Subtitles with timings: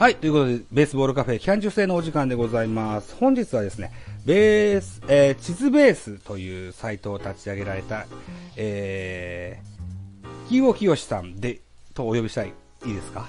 [0.00, 3.14] はい、ということで、ベースボールカフェ期間中制のお時間でございます。
[3.16, 3.92] 本日はですね、
[4.24, 8.06] ベース、えー、地図ベースというサイトを立ち上げられた、
[8.56, 11.60] えー、キーボーきよしさんで、
[11.92, 12.54] とお呼びしたい、
[12.86, 13.28] いいですか？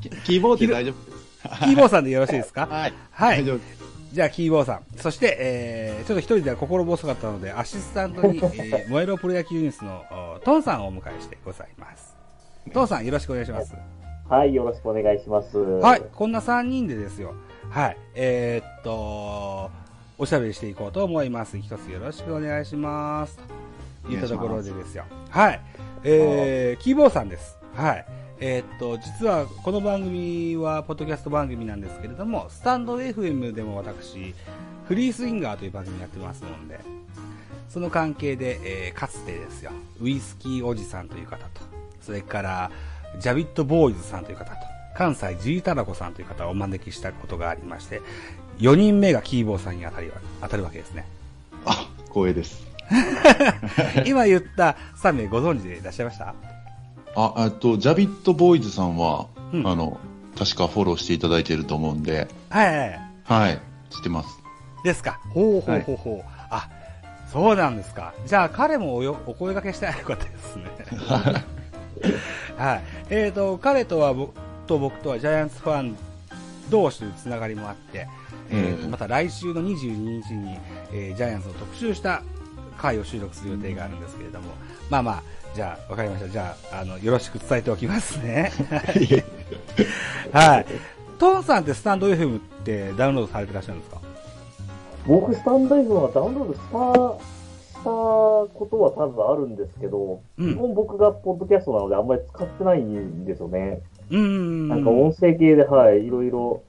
[0.00, 1.60] キ キーボードで大丈夫です。
[1.60, 2.64] キーボーさんでよろしいですか？
[2.72, 2.94] はい。
[3.10, 3.44] はい。
[4.14, 4.80] じゃあ、キーボーさん。
[4.96, 10.02] そして、えー、ちょっと一人では心細かったので、アシスタントに、 えー、燃えろプロ野球ニュースの、
[10.38, 12.16] おトンさんをお迎えしてございます。
[12.72, 13.74] トンさん、よろしくお願いします。
[14.30, 15.58] はい、よろしくお願いします。
[15.58, 17.34] はい、こんな3人でですよ。
[17.68, 19.72] はい、えー、っと、
[20.18, 21.58] おしゃべりしていこうと思います。
[21.58, 23.40] 一つよろしくお願いします。
[24.06, 25.02] といったところでですよ。
[25.30, 25.60] はい、
[26.04, 27.58] えー、キーボーさんです。
[27.74, 28.06] はい。
[28.38, 34.32] えーっと、実はこの番組は、ポッドキャスト番組なんですけれども、スタンド FM でも私、
[34.86, 36.78] フリースインガーという番組やってますので、
[37.68, 41.62] その関係で、えーかつてですよ、ウイスキーおじさんという方と、
[42.00, 42.70] それから、
[43.18, 44.56] ジャビットボーイズさんという方と、
[44.94, 48.00] 関西ジータラコさんという方をお招きしたことがありまして、
[48.58, 51.06] 4人目がキーボーさんに当たりわ当たるわけですね。
[51.66, 52.62] あ、光栄です。
[54.06, 56.34] 今言った3名ご存知でいらっしゃいました？
[57.16, 59.98] あ、えっと、ジャビットボーイズさんは、うんあの、
[60.38, 63.00] 確かフォローしていただいていると思うんで、はいはいはい。
[63.24, 64.28] はい、知ってます。
[64.84, 65.20] ですか。
[65.30, 66.30] ほうほうほうほう。
[66.50, 66.68] あ、
[67.32, 68.14] そうなんですか。
[68.26, 70.64] じゃあ彼もおよお声掛けしたらよかったですね。
[72.56, 72.82] はい。
[73.10, 74.34] えっ、と、彼とは僕
[74.66, 75.96] と僕とはジャイアンツファン
[76.70, 78.06] 同士というつながりもあって、
[78.50, 80.58] えーうんまた来週の22日に、
[80.92, 82.22] えージャイアンツを特集した
[82.78, 84.46] 回を収録する予定があるんですけれども、
[84.88, 85.22] まあまあ、
[85.54, 86.28] じゃあ、わかりました。
[86.30, 88.52] じゃあ、あの、よろしく伝えておきますね。
[90.32, 90.66] はい。
[91.18, 93.98] トンさんってスタンド FM ってダウンロードされてらっしゃるんですか？
[95.06, 96.60] 僕、スタンド FM はダウンロードし
[97.18, 97.39] た
[97.84, 103.82] ことは多分あるんですけど、うん基本僕がポッドキャストなのであんまり使ってないんですよね。
[104.10, 104.68] うーん。
[104.68, 106.62] なんか音声系で、はい、いろいろ、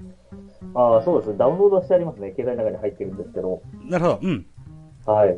[0.75, 2.33] ああ、そうですね、ダウンロードはしてありますね。
[2.35, 4.19] 携帯の中に入ってるんですけど、なるほど。
[4.21, 4.45] うん。
[5.05, 5.37] はい。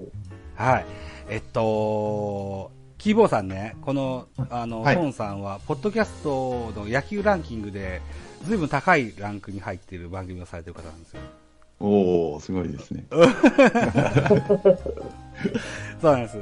[0.55, 0.85] はい。
[1.29, 8.01] えっと、キーボーさんね、この、あの、はいトンさんは、ポッドキャストの野球ランキングで、
[8.43, 11.21] ずいぶん高いランクに入っている番組をされてる方なんですよ。
[11.79, 13.05] おー、すごいですね。
[16.01, 16.37] そうなんです。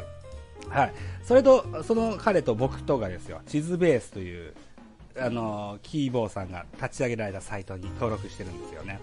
[0.69, 0.93] はい。
[1.23, 4.53] それと、その彼と僕とがですよ、地図ベースという、
[5.17, 8.99] あの、キーボーさんが立ち上げられたサイトに登録してるんですよね。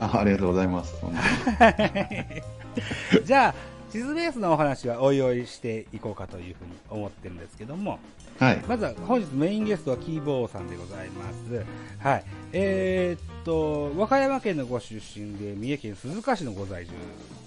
[0.00, 0.94] あありがとうございます。
[1.00, 1.12] 本
[3.24, 3.54] じゃあ、
[3.90, 7.98] 地図ベースのお話はおいおいしていこうかというふうに思ってるんですけども、
[8.38, 8.62] はい。
[8.68, 11.64] まずは本日メインゲストはキーボーさんでございます。
[11.98, 12.24] はい。
[12.52, 16.92] えーっと、和歌山県のご出身で三重県鈴鹿市のご在住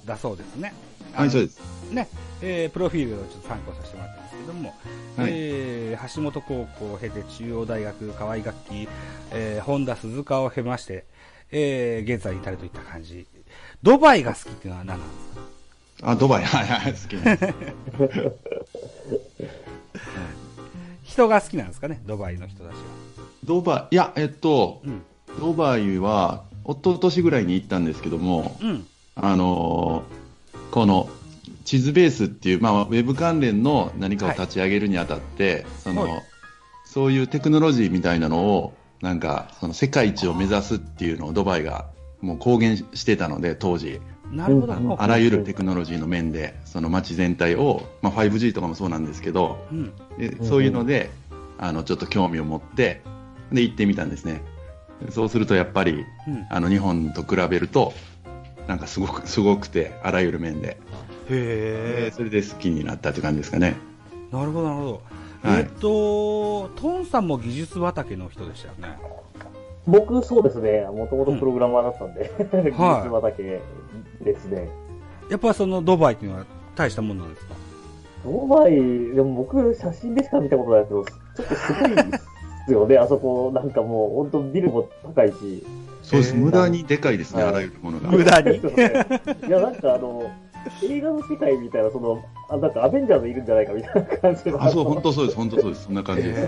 [0.06, 0.74] だそうですね。
[1.13, 1.50] はい、そうで。
[1.50, 1.59] す。
[1.91, 2.07] ね、
[2.41, 4.69] えープロフィールをちょっと参考させてもらったんですけども、
[5.18, 8.88] はいえー橋本高校を経て中央大学、河合楽器、
[9.31, 11.06] えー、本田鈴鹿を経まして、
[11.51, 13.28] えー現在に至るといった感じ。
[13.84, 15.50] ドバイが好きっていうのは何なんですか？
[16.01, 17.53] あ、ドバイ、はいはい、好きです。
[21.03, 22.79] 人が好きなんですかね、ドバイの人たちは。
[23.44, 25.01] ドバイ、いや、えっと、うん。
[25.39, 28.85] ドバイは、一昨年ぐらいに行ったんですけども、うん。
[29.16, 30.22] あのー
[30.72, 31.09] この
[31.66, 36.23] 地図ベースっていう、まあ、ウェブ関連の何かを立ち上げるにあたって、そのはい
[36.91, 41.85] そういうテクノロジーみたいなのをなんかその世界一を目指すっていうのをドバイが
[42.19, 44.01] もう公言してたので当時
[44.31, 44.74] なるほど。
[44.74, 49.94] うんあらゆるテクノロジーの面でその街全体を、まあ、5G とかもそうなんですけどうん。
[50.18, 51.09] でそういうので
[51.58, 53.02] あのちょっと興味を持って
[53.52, 54.42] で行ってみたんですね
[55.09, 56.46] そうするとやっぱりうん。
[56.50, 57.94] あの日本と比べると
[58.68, 60.78] なんかすごくすごくてあらゆる面で
[61.30, 63.75] へでそれで好きになったって感じですかね。
[64.31, 64.36] え。
[64.36, 65.02] なるほど、なるほど。
[65.44, 69.00] はいえっと、トンさんも技術畑の人でしたよね。
[69.88, 72.31] 僕、そうですね、もともとプログラマーだったんで、
[72.72, 73.62] 技術畑
[74.24, 74.69] ですね。
[75.30, 76.45] やっぱそのドバイっていうのは
[76.75, 77.56] 大したもんなんですか？
[78.24, 82.04] ドバイ、でも僕、写真でしか見たことないですけど、ちょっとすごいで
[82.68, 85.66] すよね、 あそこ、なんかもう、本当ビルも高いし。
[86.04, 88.10] そうです、無駄にでかいですね、はいあらゆるものが。
[88.12, 88.57] 無駄に。
[89.48, 90.30] いや、なんかあの、
[90.88, 94.62] 映画の世界みたいな、その、あなんかアベンジャーズいるんじゃないかみたいな感じの。
[94.63, 96.42] あ、そう、本当そうです、本当そうです、そんな感じです。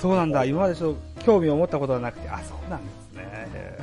[0.00, 0.44] そうなんだ。
[0.44, 3.78] 今までちょっと興味を持ったことはなくて、あ、そうなんですね。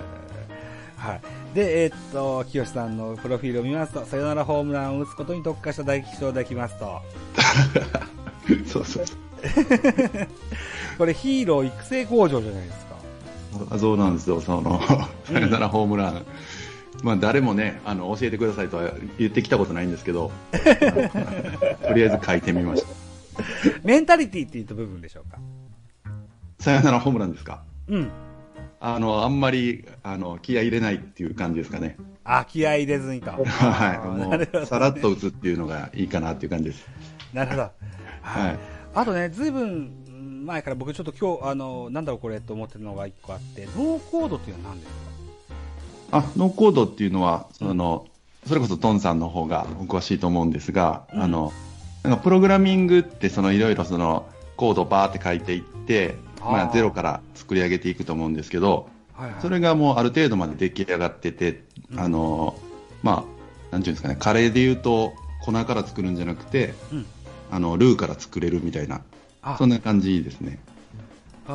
[0.98, 1.22] はい。
[1.54, 7.02] で、えーっと、清さんのプロフィールを見ますと、サヨナラホームランを打つことに特化した大気象できますと、
[8.66, 9.16] そうそうそ
[10.98, 12.96] これヒーロー育成工場じゃないですか。
[13.76, 13.80] う。
[13.80, 14.82] そうなんですよ、その、
[15.26, 16.26] さよならホームラン。
[17.04, 22.88] まあ、誰もね、あの、教えてくださいとは言ってきたことないんですけど、 とりあえず書いてみました。
[23.84, 25.38] メンタリティって言った部分でしょうか。
[26.60, 27.64] さよならホームランですか？
[27.88, 28.10] うん。
[28.80, 31.98] あの、あんまり、あの、気合い入れないっていう感じですかね。
[32.24, 33.32] あ、気合い入れずにと。
[33.46, 34.08] はい。
[34.08, 36.86] もう、さらっと打つっていうのがいいかなっていう感じです。
[37.34, 37.62] なるほど。
[37.62, 37.72] は
[38.22, 38.58] はいい。
[38.94, 44.92] あとね、ずいぶん前から僕ちょっと今日、あの、なんだろうこれと思ってるのが一個あって、ノーコードっていうのは何です
[46.12, 46.18] か？
[46.20, 48.06] あ、ノーコードっていうのは、その、
[48.46, 51.52] それこそトンさんの方がお詳しいと思うんですが、うんあの、
[52.04, 56.16] なんかプログラミングって、そのいろいろその、コードをバーって書いていって、
[56.52, 59.42] まあゼロから作り上げていくと思うんですけど、はいはい。
[59.42, 62.00] それがもうある程度まで出来上がってて、うん。
[62.00, 62.58] あの、
[63.02, 63.26] ま
[63.72, 67.06] あ、なんていうんですかね、カレーで言うと、粉から作るんじゃなくて、うん。
[67.52, 69.02] あの、ルーから作れるみたいな、
[69.42, 69.56] あ。
[69.58, 70.60] そんな感じですね。
[71.48, 71.52] あ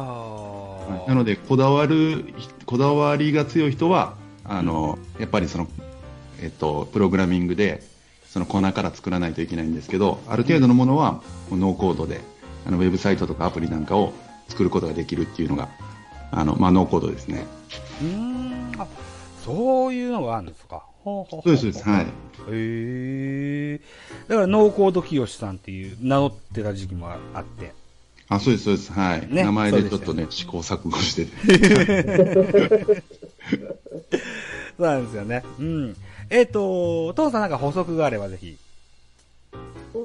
[1.07, 1.09] ー。
[1.09, 2.25] なので、こだわる、
[2.67, 4.15] こだわりが強い人は、
[4.45, 5.69] あの、やっぱりその、
[6.41, 7.83] えっと、プログラミングで、
[8.27, 11.21] その粉から作らないといけないんですけど、ある程度のものは、
[11.51, 12.21] ノーコードで、
[12.67, 14.13] あの、ウェブサイトとかアプリなんかを
[14.51, 15.69] 作ることができるっていうのが、
[16.31, 17.47] あの、まあ、ノーコードですね。
[18.03, 18.87] うーん、あ、
[19.45, 20.85] そういうのがあるんですか。
[21.03, 21.89] ほうほうほそうです、そうです。
[21.89, 22.05] はい。
[22.05, 22.09] へ
[23.75, 23.81] え。
[24.29, 27.73] だから、ノーコード清さんっていう名乗ってた時期もあって。
[28.29, 28.93] あ、そうです、そうです。
[28.93, 29.29] はい。
[29.29, 31.33] ね名前でちょっとね、試行錯誤してて。
[34.77, 35.43] そうなんですよね。
[35.59, 35.97] うん。
[36.31, 38.57] えっ、と、父さんなんか補足があればぜひ。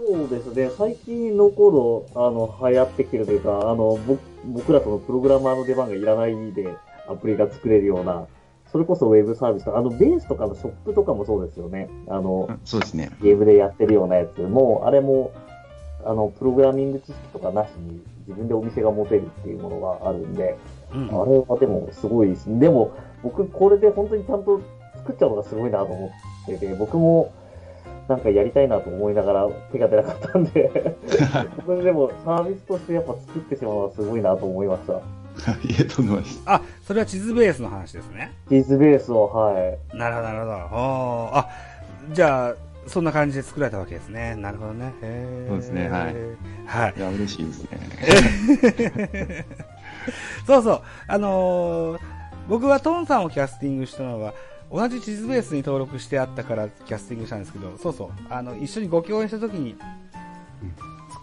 [0.08, 6.76] そうですね、最近ノーコード、あの、流行ってきてるというか、あの、僕僕らそのプログラマーの出番がいらないで
[7.08, 8.28] アプリが作れるような、
[8.72, 11.90] それこそウェブサービスとか、あの、ベースとかのショップとかもそうですよね。
[12.08, 13.10] あの、あそうですね。
[13.22, 14.42] ゲームでやってるようなやつ。
[14.42, 15.32] もう、あれも、
[16.04, 20.58] あの、プログラミング知識とかなしに自分でお店が持てるっていうものがあるんで、
[20.94, 21.06] うん。
[21.06, 22.60] あれはでもすごいです。
[22.60, 22.92] でも、
[23.24, 24.62] 僕これで本当にちゃんと
[24.98, 26.12] 作っちゃうのがすごいなと思
[26.44, 27.32] ってて、僕も
[28.08, 30.96] なんかやりたいなと思いながら手が出なかったんで、
[31.66, 34.94] これでもサービスとしてやっぱ作ってしまうのはすごいなと思いました。
[34.94, 36.42] いえ、とんでもないです。
[36.46, 38.32] あ、それは地図ベースの話ですね。
[38.48, 39.52] チーズベースを、は
[39.94, 39.98] い。
[39.98, 40.52] なるほど、なるほど。
[40.52, 41.50] おーあ、
[42.14, 42.56] じゃあ、
[42.88, 44.36] そんな感じで作られたわけですね。
[44.36, 44.94] なるほどね。
[45.02, 46.16] へーそうですねはい。
[46.68, 46.94] はい。
[46.96, 49.46] いや、嬉しいですね。
[50.46, 50.82] そうそう。
[51.08, 52.00] あのー
[52.48, 54.34] 僕はトンさんをキャスティングしたのは、
[54.76, 58.10] 同じ地図ベースに登録してあったからキャスティングしたんですけど、そうそう。
[58.30, 59.78] あの、一緒にご共演した時に、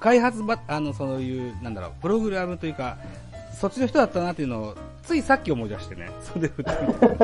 [0.00, 2.96] 開発ば、あの、そういう、なんだろう、プログラムというか、
[3.60, 6.10] そっちの人だったなっていうのを、ついさっき思い出してね。
[6.22, 6.70] それで振って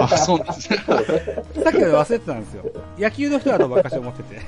[0.01, 0.77] あ、そうなんですね。
[0.77, 2.65] さっきまで忘れてたんですよ。
[2.99, 4.41] 野球の人だとばっかし思ってて。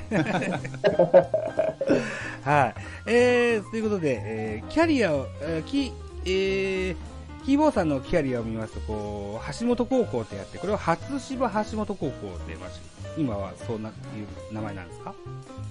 [2.43, 2.75] はい。
[3.07, 5.91] えー、ということで、えーキャリアを、えーき、
[6.25, 6.95] えー、
[7.45, 12.11] キーボーさんのキャリアを見ますと、こう、橋本高校ってやって、これは初芝橋本高校っ
[12.47, 12.79] てまし
[13.17, 15.13] 今はそうな、いう名前なんですか？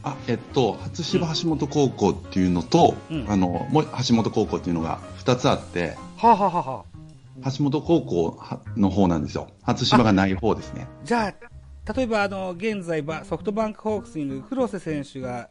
[0.02, 6.84] あ、えっと、初芝橋本高校っていうのと、うんあの、もう橋本高校っていうのが2つあって、はあ、はあはあは
[7.44, 8.40] あ、橋本高校
[8.76, 9.48] の方なんですよ。
[9.62, 10.86] 初芝がない方ですね。
[11.04, 11.34] じゃ
[11.86, 15.48] あ、例えば、あの、現在ば、ソフトバンクホークスにいる黒瀬選手が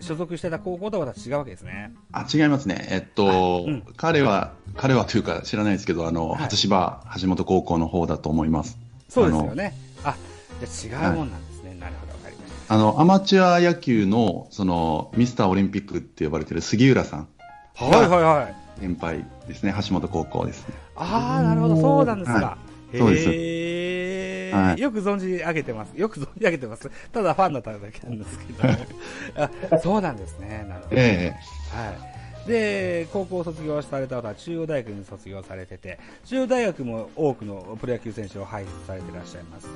[0.00, 1.92] 所属してた高校とはまた違うわけですね。
[2.12, 2.88] あ、違いますね。
[2.90, 8.78] えっと、うん彼は、彼はというか知らないですけど、あの、はい初芝橋本高校の方だと思います。
[9.08, 9.74] そうですよね。
[10.04, 10.16] あ
[10.64, 11.74] じゃあ違うもんなんですね。
[11.78, 12.74] なるほど、わかりました。
[12.74, 17.28] あの、アマチュア野球の、その、ミスターオリンピックって呼ばれてる杉浦さん、
[17.74, 18.80] はいはいはい。
[18.80, 20.74] 先輩ですね、橋本高校ですね。
[20.96, 22.40] ああ、なるほど、そうなんですか。
[22.40, 22.58] は
[22.96, 23.28] そうです
[24.52, 25.90] はいよく存じ上げてます。
[25.96, 26.90] よく存じ上げてます。
[27.12, 28.64] ただファンだっただけなんですけど。
[29.74, 30.64] あそうなんですね。
[30.68, 30.96] なるほど。
[30.96, 31.34] え
[31.72, 31.92] は
[32.46, 32.48] い。
[32.48, 39.68] で、高校を卒業された後は中央大学に卒業されてて、中央大学も多くのプロ野球選手を輩出されていらっしゃいます。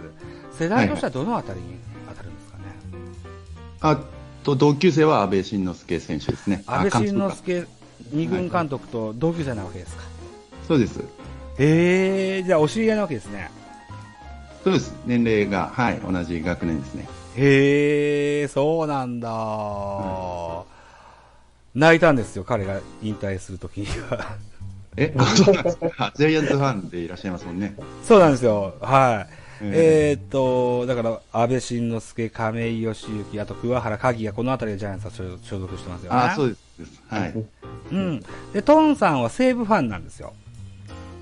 [0.58, 1.66] 世代としてはどのあたりに
[2.08, 2.64] 当たるんですかね？
[3.80, 4.00] あ
[4.42, 6.64] と、同級生は安倍晋之助選手ですね。
[6.66, 7.66] 安倍晋之助
[8.12, 10.02] 二軍監督と同級生なわけですか？
[10.66, 11.00] そうです。
[11.58, 13.50] へえ、じゃあお知り合いなわけですね。
[14.64, 14.94] そうです。
[15.04, 17.06] 年齢が、はい、同じ学年ですね。
[17.36, 19.28] へえ、そうなんだ、
[21.74, 24.38] 泣いたんですよ、彼が引退するときには。
[24.96, 26.12] え、あそうなんですか。
[26.16, 27.76] ジャイアンツファンでいらっしゃいますもんね。
[28.04, 29.34] そうなんですよ、はい。
[29.60, 36.18] ええーっと、だから、安倍晋之助、亀井義行、あと桑原鍵谷、このあたりでジャイアンツは所所属してますよね。
[36.18, 37.02] あ、そうです。
[37.08, 37.34] はい。
[37.92, 38.22] うん。
[38.54, 40.32] で、トンさんは西武ファンなんですよ。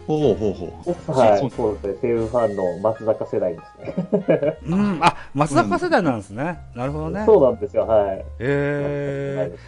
[0.07, 1.13] ほうほうほう。
[1.13, 1.95] はい、そうですね。
[2.03, 4.59] 西武ファンの松坂世代ですね。
[4.67, 4.99] うん。
[5.03, 6.59] あ、松坂世代なんですね。
[6.75, 7.25] なるほどね。
[7.25, 8.25] そうなんですよ、はい。
[8.39, 9.59] えー、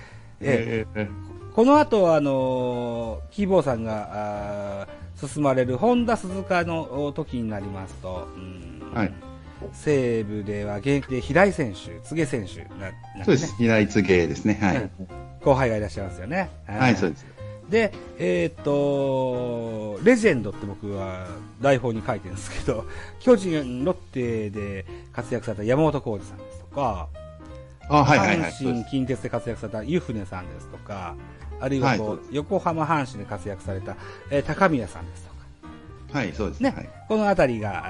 [0.41, 1.09] ええ
[1.55, 9.13] この後、あのー、キーボーさんが、あー進まれるホンダ鈴鹿のお時になりますと、うんはい
[9.73, 12.93] 西武では現役で平井選手、柘植選手ね
[13.25, 13.57] そうです。
[13.57, 14.59] 平井柘植ですね。
[14.61, 14.91] はい。
[15.43, 16.51] 後輩がいらっしゃいますよね。
[16.67, 17.25] はい、そうです。
[17.69, 21.27] で、えっ、と、レジェンドって僕は
[21.61, 22.85] 台本に書いてるんですけど、
[23.21, 27.09] 巨人、ロッテで活躍された山本浩二さんですとか、
[27.89, 28.51] あ、はいはいはい。
[28.51, 31.15] 阪神近鉄で活躍された湯船さんですとか、
[31.61, 33.97] あるいはこう、はい横浜阪神で活躍された、
[34.31, 35.31] えー高宮さんですと
[36.13, 36.89] か、はい、そうですね、はい。
[37.09, 37.85] このあたりが、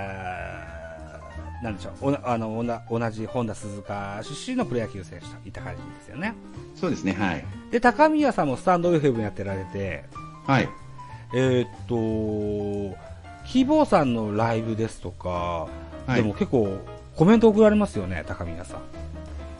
[1.64, 6.34] なんでしょう、おなあのおな同じ本田鈴鹿出身のプロ野球選手といった感じですよね。
[6.74, 7.44] そうですね、はい。
[7.70, 10.04] で、高宮さんもスタンド FM やってられて、
[10.46, 10.68] はい。
[11.34, 12.96] えーっと、
[13.46, 15.68] キーボーさんのライブですとか、は
[16.12, 16.76] いでも結構
[17.16, 18.80] コメント送られますよね、高宮さん。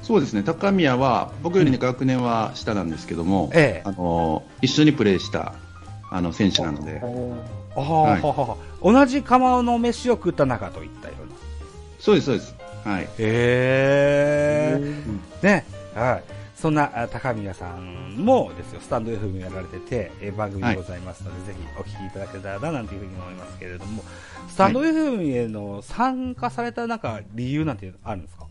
[0.02, 5.54] そうですね、高宮は、僕よりね、学年は下なんですけども、ええあの、一緒にプレーした、
[6.11, 7.00] あの、選手なので、
[7.75, 8.23] ああ、はい
[8.82, 11.14] 同じ釜の飯を食った中といったよ。
[12.04, 12.54] そうです、そうです。
[12.84, 13.04] はい。
[13.04, 14.80] へえ。
[15.42, 16.25] ね、はい。
[16.54, 24.02] そんなあ高宮さんもですよ、スタンド FM やられてて、えー番組でございますので、ぜひお聞きいただけたらな、なんていうふうに思いますけれども、
[24.49, 28.46] スタンド FM への参加されたなんか理由なんてあるんですか？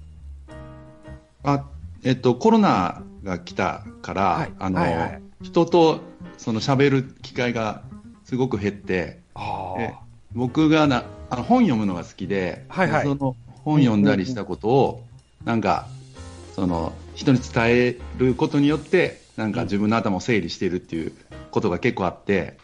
[1.43, 1.63] あ、
[2.03, 5.99] えっと、コロナが来たから、はいあの、はいはい人と、
[6.37, 7.83] その喋る機会が
[8.23, 9.19] すごく減って、
[10.33, 15.03] 僕がな、あの、本読むのが好きで、はいはいその本読んだりしたことを、
[15.45, 15.87] なんか、
[16.55, 21.11] その、人に伝えることによって、なんか自分の頭を整理しているっていう
[21.51, 22.57] ことが結構あって。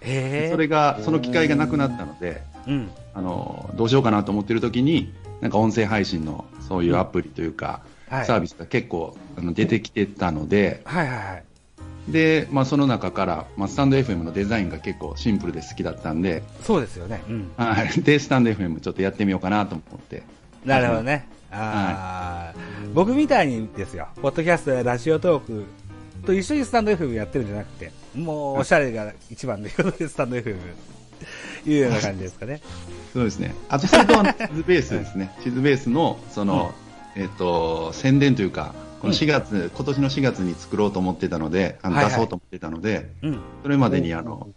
[0.51, 2.91] それが、その機会がなくなったので、うん。
[3.13, 8.25] あの、どうしようかなと思ってる時に、なんか音声配信のそういうアプリというか、はい。
[8.25, 11.43] サービスが結構あの出てきてたので、はいはいはい。
[12.11, 17.21] で、まあその中から、まあスタンド FM のデザインが結構シンプルで好きだったんで、そうですよね。
[17.29, 17.51] うん。
[17.55, 18.01] はい。
[18.01, 20.23] で、スタンド FM ちょっとやってみようかなと思って。
[20.65, 21.27] なるほどね。
[21.51, 22.59] ああ、
[22.93, 25.65] 僕みたいにですよ、ポッドキャストやラジオトーク
[26.25, 30.57] と一緒にスタンド FM やってるんじゃなくて、もうおしゃれが一番ということでスタンド FM
[31.65, 32.61] いうような感じですかね。
[33.13, 33.53] そうですね。
[33.69, 35.31] あと、それと地図ベースですね。
[35.43, 36.73] 地図ベースの、その、
[37.15, 43.39] えっと、宣伝というか、この4月、今年の4月に作ろうと思ってたので、あの出そうと思ってたので、うん。
[43.63, 44.49] それまでにあの、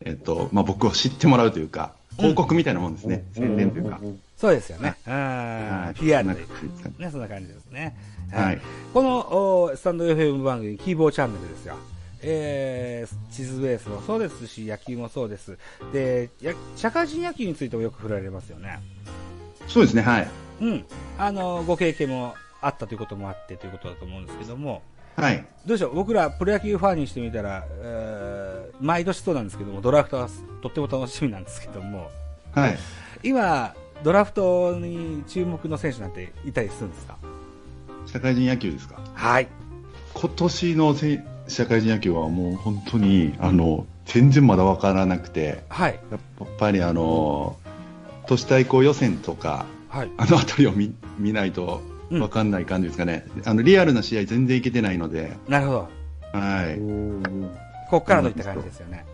[0.00, 3.24] えっと、まあ僕を知ってもらうというか、広告みたいなもんですね。
[3.32, 4.00] 宣伝というか。
[4.36, 4.96] そうですよね。
[5.06, 6.46] うんはい PR でね
[6.98, 7.96] ね、そんな感じですね。
[8.32, 8.60] はい。
[8.92, 9.18] この
[9.64, 11.76] おスタンド FM 番組、キーボーチャンネルですよ。
[12.22, 15.58] えー、地図ベースもそうですし、野球もそうです。
[15.92, 18.80] で、や社会人野球についてもよく振られますよね。
[19.68, 20.28] そうですね、はい。
[20.60, 20.84] うん。
[21.18, 24.82] あの、ご経験もあったということもあってということだと思うんですけども、
[25.14, 25.36] はい。
[25.64, 30.28] どうでしょう、僕らプロ野球ファンにしてみたら、えー毎年そうなんですけども、ドラフトは
[30.62, 32.10] とっても楽しみなんですけども、
[32.52, 32.78] はい。
[33.22, 37.16] 今、ドラフトに注目の選手なんていたりするんですか？
[38.06, 39.00] 社会人野球ですか？
[39.14, 39.48] はい。
[40.14, 45.98] 今年のせ社会人野球はもう本当に、あの、全然まだわからなくて、はい。
[46.10, 47.56] やっぱりあの、
[48.26, 50.10] 都市対抗予選とか、はい。
[50.16, 53.26] あのあたりを見見ないとうんわかんない感じですかね。
[53.44, 55.88] あの、リアルな試合全然いけてないので、なるほど。
[56.32, 56.78] はい。
[57.90, 59.04] ここからといった感じですよね。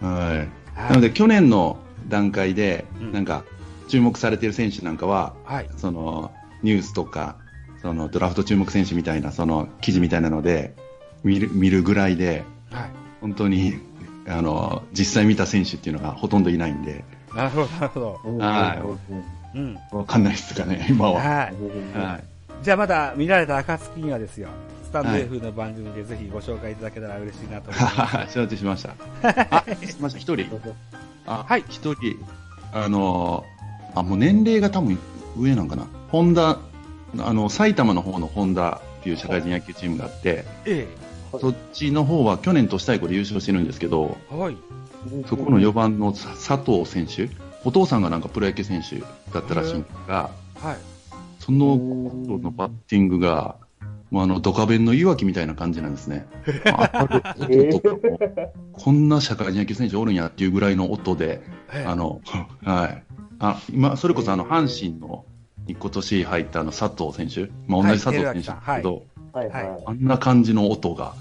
[0.00, 0.38] はい。
[0.38, 1.78] はいなので、去年の
[2.08, 3.44] 段階で、うんなんか、
[3.88, 5.68] 注目されている選手なんかは、はい。
[5.76, 7.36] その、ニュースとか、
[7.82, 10.74] その、ドラフト注目選手みたいな、その、記事みたいなので、
[11.22, 12.90] 見る、見るぐらいで、はい。
[13.20, 13.78] 本当に、
[14.26, 18.20] あの、実際見た選手っていうのがほとんどいないんで、なるほど、なるほど。
[18.40, 18.98] は
[19.54, 19.78] うん。
[19.92, 21.20] わかんないですかね、今は。
[21.20, 21.98] はい。
[21.98, 22.24] はい。
[22.62, 24.48] じゃあまだ見られた暁にはですよ、
[24.84, 28.32] スタンドはい F の番組でぜひご紹介いただけたら嬉しいなと思います。
[28.32, 28.94] 承知しました。
[29.50, 30.46] あ、しました、一人？
[31.26, 32.16] あ、はい一人、
[32.72, 33.44] あの、
[33.94, 34.98] あ、もう年齢が多分
[35.36, 35.86] 上なんかな。
[36.08, 36.58] ホンダ、
[37.18, 40.86] あの、埼玉の方のホンダっていう社会人野球チームがあって、え
[41.40, 44.36] そっちの方は去年都市対抗で優勝してるんですけど、え。
[44.36, 44.56] はい。
[45.26, 47.28] そこの4番のさ佐藤選手、
[47.64, 49.00] お父さんがなんかプロ野球選手
[49.32, 50.76] だったらしいんですが、はい。
[51.40, 53.56] その子のバッティングが、
[54.10, 56.26] もうあの、ドカベンのいわきみたいな感じなんですね。
[58.72, 62.20] こんな社会人野球選手おるんやっていうぐらいの音で、ええあの、
[62.64, 63.03] はい。
[63.38, 65.24] あ、今、それこそあの、阪神の、
[65.66, 71.14] に今年入ったあの、佐藤選手、まあ、同じ佐藤選手ですけど、はいはいはあんな感じの音が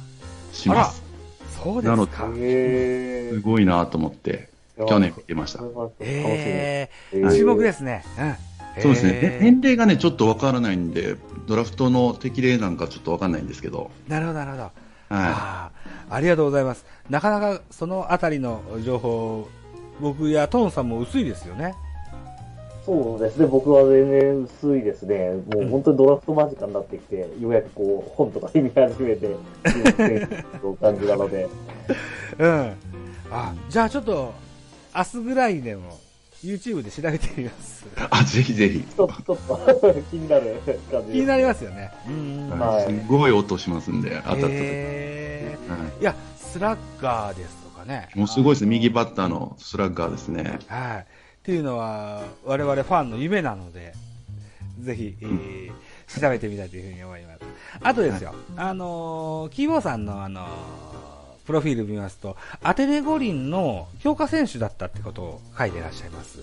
[0.52, 1.04] します。
[1.64, 2.28] そうでなのすか。
[2.28, 2.32] い。
[2.36, 5.64] へすごいなと思って、去年見てました。
[6.00, 8.04] ええ楽しみ注目ですね。
[8.20, 8.82] うん。
[8.82, 9.40] そうですね。
[9.42, 11.16] 年齢がね、ちょっとわからないんで、
[11.48, 14.64] ドラフトの適齢なんかちょっとわかんないんですけど、なるほど、なるほど。
[14.64, 14.72] は
[15.10, 15.72] あ
[16.10, 16.86] あありがとうございます。
[17.10, 19.48] なかなかそのあたりの情報、
[20.00, 21.76] 僕やトーンさんも薄いですよね。
[22.86, 25.32] そうですね、僕は全然薄いですね。
[25.54, 31.48] もう本当にドラフト間近になってきて、ようやくこう、本とか読み始めて、いう感じなので。
[32.40, 32.74] うん。
[33.32, 34.34] あ、じゃあちょっと、
[34.94, 35.98] 明日ぐらいでも、
[36.44, 37.86] YouTube で調べてみます。
[38.10, 38.82] あ、ぜひぜひ。
[38.82, 40.58] ちょっと、ちょっと気になる
[40.92, 41.90] 感じ気になりますよね。
[42.06, 42.50] うん。
[42.50, 44.48] はいすごい音しますんで、当たった時。
[44.52, 48.10] へーはいや、スラッガーですとかね。
[48.14, 48.72] いもうすごいですね。
[48.72, 50.60] 右バッターのスラッガーですね。
[50.68, 51.06] はい。
[51.44, 53.94] っていうのは、我々ファンの夢なので、
[54.80, 55.72] ぜひ、えー
[56.22, 57.40] 調べてみたいというふうに思います。
[57.82, 60.48] あとですよ、あのーキーボーさんのあのー
[61.46, 66.40] プロフィール見ますと、アテネ五輪の強化選手だったってことを書いていらっしゃいます。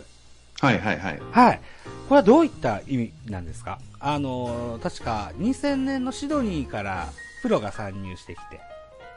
[0.61, 1.21] はいはいはい。
[1.30, 1.61] はい。
[2.09, 3.78] これはどういった意味なんですか？
[4.00, 7.09] あのー確か2000年のシドニーから
[7.42, 8.61] プロが参入してきて、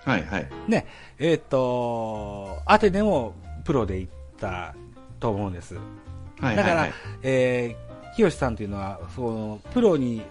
[0.06, 0.48] はいはい。
[0.68, 0.86] ね、
[1.20, 3.34] えっ、と、アテネも
[3.66, 4.76] プロで行った
[5.24, 5.76] と思うんです。
[6.42, 10.22] はいだから、はいはいえー、清さんというのは、その、プロに、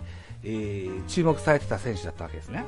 [0.44, 2.64] えー注目されてた選手だったわけですね。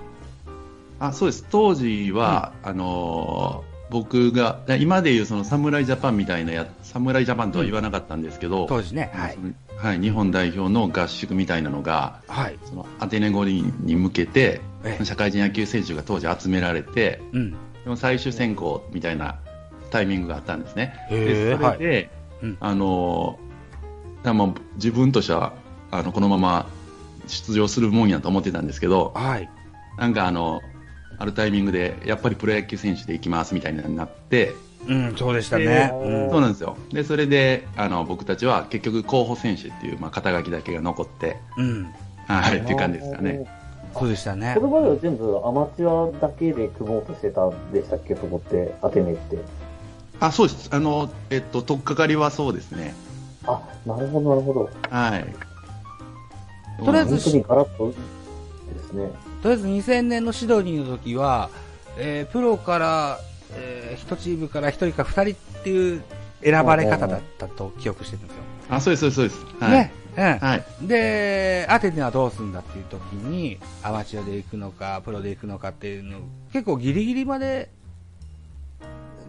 [0.99, 1.47] あそうです。
[1.51, 9.11] 当時は、あのー僕が、今でいうその侍ジャパンみたいなや、侍ジャパンとは言わなかったんですけど、当時ね。
[9.13, 9.39] はい。
[9.77, 12.59] はい、日本代表の合宿みたいなのが、はい。
[12.65, 17.51] そのアテネ五輪に向けて、ええ社会人野球選手が当時集められて、うん。
[17.51, 19.37] でも最終選考みたいな
[19.95, 20.95] タイミングがあったんですね。
[21.09, 22.11] でそれで、
[22.43, 25.53] うんあのーまあ自分としては
[25.91, 26.67] あのこのまま
[27.27, 29.49] 出場するもんやと思ってたんですけど、はい。
[29.99, 30.61] なんかあの、
[31.19, 34.53] あるタイミングで、やっぱりプロ野球選手で行きますみたいになって、
[34.89, 35.65] うん、そうでしたね。
[35.65, 36.77] えーうんそうなんですよ。
[36.93, 41.87] で、それで、あの、僕たちは結局候補選手っていう、まあ、肩書きだけが残って、うん。
[42.27, 43.47] はい、っていう感じですかね。。
[43.95, 44.61] そうでしたねこ。
[44.61, 49.39] れまでは全部アマチュアだけで組もうとしてたんでしたっけと思って、アテネって。
[50.21, 50.69] あ、そうです。
[50.73, 52.95] あの、えっと、とっかかりはそうですね。
[53.47, 54.71] あ、なるほど、なるほど。
[54.91, 55.25] はい。
[56.85, 57.95] とりあえず本当にガラッとで
[58.81, 59.11] すね。
[59.43, 61.51] とりあえず2000年のシドニーの時は、
[61.97, 63.19] えープロから、
[63.53, 66.03] え1チームから1人か2人っていう
[66.43, 68.43] 選ばれ方だったと記憶してるんですよ。
[68.71, 69.65] あ、そうです、そうです、そうです。
[69.65, 69.73] はい。
[69.73, 69.93] ね。
[70.17, 70.39] うん。
[70.49, 70.65] はい。
[70.83, 76.19] で、アテネはどうするんだっていう時に、アマチュアで行くのか、プロで行くのかっていうの、
[76.53, 77.71] 結構ギリギリまで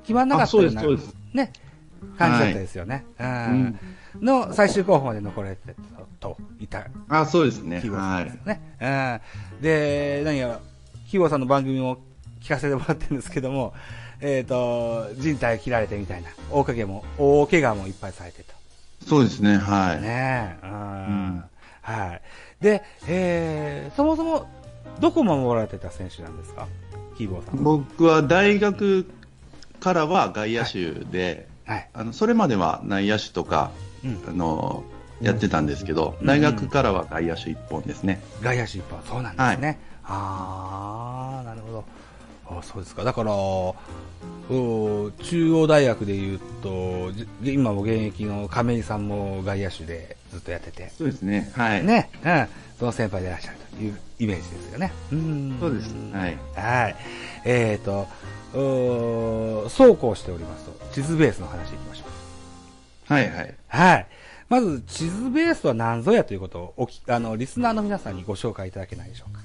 [0.05, 1.01] 決まんなかあ、そうです、ったような。
[1.43, 1.51] ね、
[2.17, 3.05] 感じだったですよね。
[3.19, 3.29] ううん
[3.63, 3.79] ん。
[4.21, 5.73] の最終候補まで残れてた
[6.19, 7.81] といったあ、そうですね。
[7.81, 8.35] キーボーさはいんです。
[8.35, 8.61] よね。
[9.59, 9.61] うん。
[9.61, 10.59] で、何やら、
[11.09, 11.97] キーボーさんの番組も
[12.41, 13.73] 聞かせてもらってるんですけども、
[14.21, 18.53] えっ、と、人体切られてみたいな、大怪我も、大怪我もいっぱいされてと。
[19.05, 20.01] そうですね、はい。
[20.01, 20.65] ねえ。
[20.65, 20.71] うん。
[20.71, 21.43] ん
[21.81, 22.21] はい。
[22.63, 24.47] で、えー、そもそも、
[25.01, 26.67] どこ守られてた選手なんですか？
[27.17, 27.61] キーボーさん。
[27.61, 29.05] 僕は大学
[29.79, 31.89] からは外野手で、はい。
[31.93, 33.71] あのそれまでは内野手とか、
[34.03, 34.23] うん。
[34.27, 34.83] あの
[35.21, 38.21] やってたんですけど、うん大学からは外野手一本ですね。
[38.41, 39.01] 外野手一本。
[39.07, 39.79] そうなんですね。
[40.03, 41.85] あー、なるほど。
[42.47, 43.03] あそうですか。
[43.03, 43.75] だから、お
[44.49, 47.11] 中央大学でいうと、
[47.41, 51.51] じ今も現役の亀井さんも外野手でずっとやってて、そうですね。
[51.55, 51.83] はい。
[51.83, 54.91] ね、うん、その先輩でいらっしゃるというイメージですよね。
[55.11, 55.95] うんそうです。
[56.13, 56.38] はい。
[56.55, 56.95] はい。
[57.45, 58.07] えーと、お
[58.55, 62.05] そうこうしておりますと、地図ベースの話いきましょ
[63.09, 63.13] う。
[63.13, 63.55] はいはい。
[63.67, 64.07] はい。
[64.47, 69.41] まず、地図ベースとは何ぞやということをおき、あの、リスナーの皆さんにご紹介いただけないでしょうか。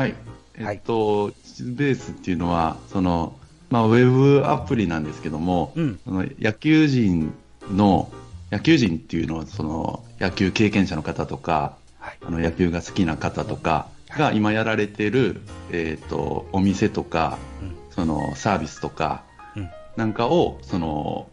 [0.00, 0.14] はい。
[0.58, 3.36] えっと、地図ベースっていうのは、その、
[3.70, 6.00] まあ、ウェブアプリなんですけども、うん。
[6.04, 7.34] その野球人
[7.70, 8.10] の、
[8.50, 12.18] 野球人っていうのは、その、野球経験者の方とか、はい。
[12.24, 15.40] あの野球が好きな方とかが今やられてる、
[15.72, 17.85] えっと、お店とか、うん。
[17.96, 19.24] そのサービスとか
[19.56, 19.70] うん。
[19.96, 21.30] なんかを、その、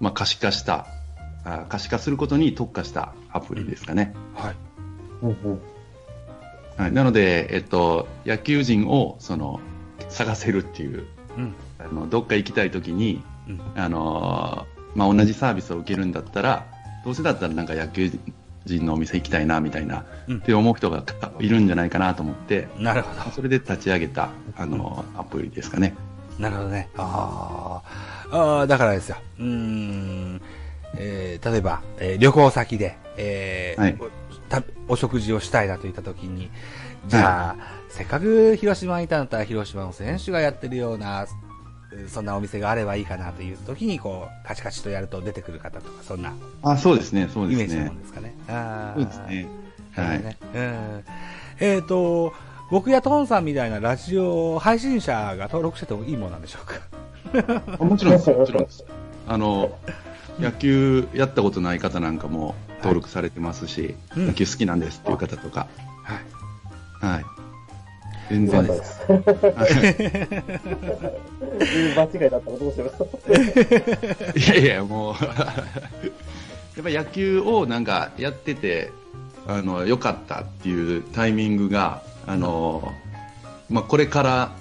[0.00, 0.86] まあ、可視化した、
[1.44, 4.14] あ可視化することに特化したアプリですかね。
[4.34, 4.54] はい。
[5.22, 5.60] うんうん。
[6.78, 9.60] はい、なので、えっと、野球人を、その、
[10.08, 11.54] 探せるっていう、うん。
[11.78, 13.60] あの、どっか行きたいときに、うん。
[13.76, 16.66] あのーまあ、同じサービスを受けるんだったら、
[17.04, 18.10] どうせだったらなんか野球
[18.66, 21.02] 人のお店行きたいな、みたいな、うんって思う人が
[21.40, 23.30] いるんじゃないかなと思って、なるほど。
[23.30, 25.94] それで立ち上げた、あのーアプリですかね。
[26.38, 26.90] なるほどね。
[26.96, 29.16] あーあー、だからですよ。
[29.38, 30.42] うーん。
[30.98, 34.10] えー例えば、えー旅行先で、えーはいお
[34.48, 36.50] たお食事をしたいなといったときに、
[37.08, 37.56] じゃあ、
[37.88, 41.26] せっかく広島にいたんだったら広島の選手がやってるような、う
[42.08, 46.32] そんなお店があればいいかなというときに、こう、カチカチとやると出てくる方とか、そんな
[46.62, 47.98] あ、そうですね、そうですねイメージのもん。
[48.00, 48.34] ですかね。
[48.48, 49.48] あーそうですね。
[49.94, 50.22] はい。
[50.22, 50.36] ね。
[50.54, 51.04] うん。
[51.60, 52.32] えっ、と、
[52.70, 57.76] 僕やトンさんみたいなラジオ配信者が登録しててもいいものなんでしょうか？
[57.80, 58.84] あもちろんです、もちろんです。
[59.28, 59.78] あの、
[60.40, 65.68] 野球やったことない方なんかも登録されてますし、うん野球好きなんですっていう方とか、
[66.02, 67.14] はい。
[67.14, 67.24] はい。
[68.28, 69.00] 全然です。
[69.08, 69.16] 間
[72.04, 72.92] 違いだったらどうしよ
[74.34, 74.38] う。
[74.38, 78.90] いやいや、もう、 やっぱ野球をなんかやってて、
[79.46, 82.92] あの、良かったっていうタイミングが、あの、
[83.70, 84.52] まあ、これから、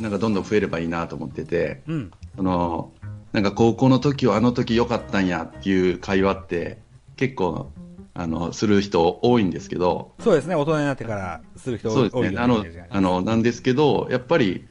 [0.00, 2.10] なんかどんどん増えればいいなと思ってて、うん。
[2.36, 2.90] その、
[3.32, 6.78] なんか高校の時はあの時良かったんやっていう会話って、
[7.16, 7.70] 結構、
[8.14, 12.38] あの、する人多いんですけど、そうですね、大人になってからする人そうですね。
[12.38, 14.66] あのあの、なんですけど、やっぱり、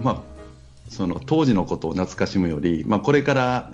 [0.00, 0.22] まあ、
[0.88, 3.72] その当時のことを懐かしむより、まあ、これから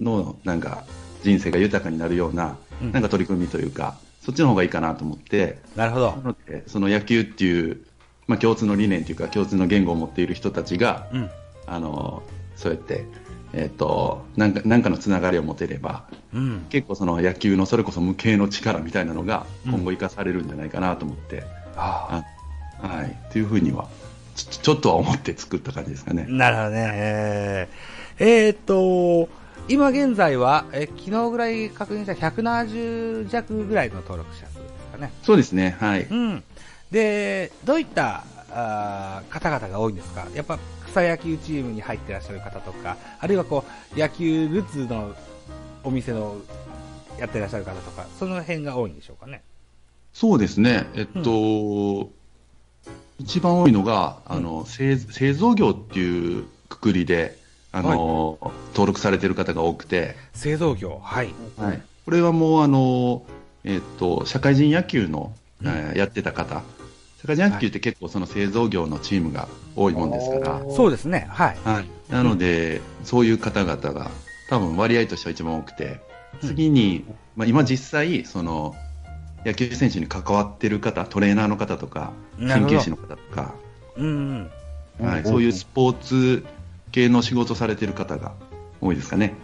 [0.00, 0.84] のなんか
[1.22, 6.22] 人生が豊かになるような、うんなんか取り組みというか、そっちの方がいいかなと思って、なるほどな。
[6.22, 7.80] ので、その野球っていう、
[8.28, 11.30] まあ、共通の理念というか、共通の言語を持っている人たちが、うん。
[11.66, 12.22] あの、
[12.54, 13.04] そうやって、
[13.54, 16.66] えっ、と、なんか、なんかのつながりを持てれば、うん。
[16.68, 21.44] 結構その野球のそれこそ無形の力みたいなのがうん今後生かされるんじゃないかなと思って、
[21.76, 22.22] あ
[22.80, 23.88] はい、っていうふうには
[24.34, 26.32] ちょちょっとは思って作った感じですかねあ。
[26.32, 26.90] なるほどね。
[26.94, 29.28] えー、えーっと、
[29.68, 35.12] 今現在は、え昨日ぐらい確認した170弱ぐらいの登録者数ですかね。
[35.22, 36.02] そうですね、はい。
[36.04, 36.44] うん。
[36.90, 40.26] で、どういったあー方々が多いんですか？
[40.34, 40.58] やっぱ
[40.90, 43.64] 草野球チームに入ってらっしゃる方とか、あるいはこ
[43.96, 45.14] う、野球ルーツの
[45.84, 46.36] お店の
[47.18, 49.42] やってらっしゃる方とか、その辺が多いんでしょうかね。
[50.12, 52.10] そうですね、えっと、
[53.18, 57.36] 一番多いのが、あの、製製造業っていうくくりで、
[57.72, 58.38] あの、
[58.72, 61.34] 登録されてる方が多くて、製造業、はい。
[61.56, 63.24] はい、これはもう、あの、
[63.64, 65.68] えっと、社会人野球の、うん。
[65.68, 66.62] えーやってた方、
[67.20, 69.48] 社会人野球って結構その製造業のチームが
[69.78, 71.56] 多いもんですから、そうですね、はい。
[71.64, 74.10] はい、なので、そういう方々が
[74.50, 75.98] 多分割合としては一番多くて、うん
[76.40, 77.04] 次に、
[77.36, 78.74] まあ、今実際、その
[79.44, 83.54] 野球選手に関わってる方、トレーナーの方とか、なるほど鍼灸師の方とか、
[83.96, 84.50] うん
[85.00, 85.06] うん。
[85.06, 86.46] はい、うんそういうスポーツ
[86.92, 88.32] 系の仕事されてる方が
[88.80, 89.34] 多いですかね。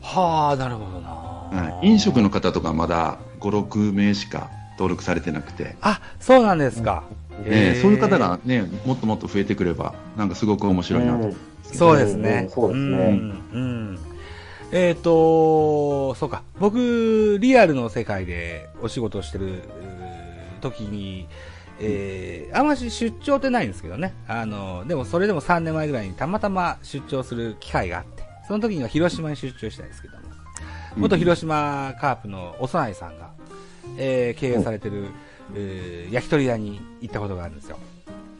[0.00, 1.10] はあ、なるほどな。
[1.10, 7.02] はい、飲食の方とかまだ5、6名しか登録されてなくて、あ、そうなんですか。
[7.44, 11.24] えーそういう方がね、もっともっと増えてくれば、なんかすごく面白いなと。
[11.24, 12.42] うんそうですね。
[12.44, 13.98] うんそうですねんうん
[14.72, 16.42] えっ、と、そうか。
[16.58, 19.62] 僕、リアルの世界でお仕事をしてる
[20.60, 21.28] 時に、
[21.78, 24.14] えーあんまし出張ってないんですけどね。
[24.26, 30.22] あの、でもそれでも3年前ぐらいにたまたま出張する機会があって、その時には広島に出張したんですけども、
[30.96, 33.30] 元広島カープのおそないさんが、
[33.98, 35.06] えー経営されてる、
[35.54, 37.78] えー焼き鳥屋に行ったことがあるんですよ。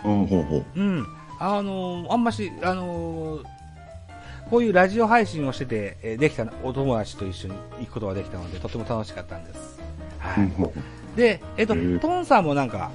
[0.04, 1.06] うんほうほううん。
[1.38, 3.42] あのーあんまし、あのー
[4.50, 9.80] こういうラジオ配信をしてて、えーできたお友達と一緒に行くことができたので、とても楽しかったんです。
[10.18, 10.44] はい。
[10.44, 10.82] うんほうほう
[11.16, 12.90] で、えっ、と、トンさんもなんか、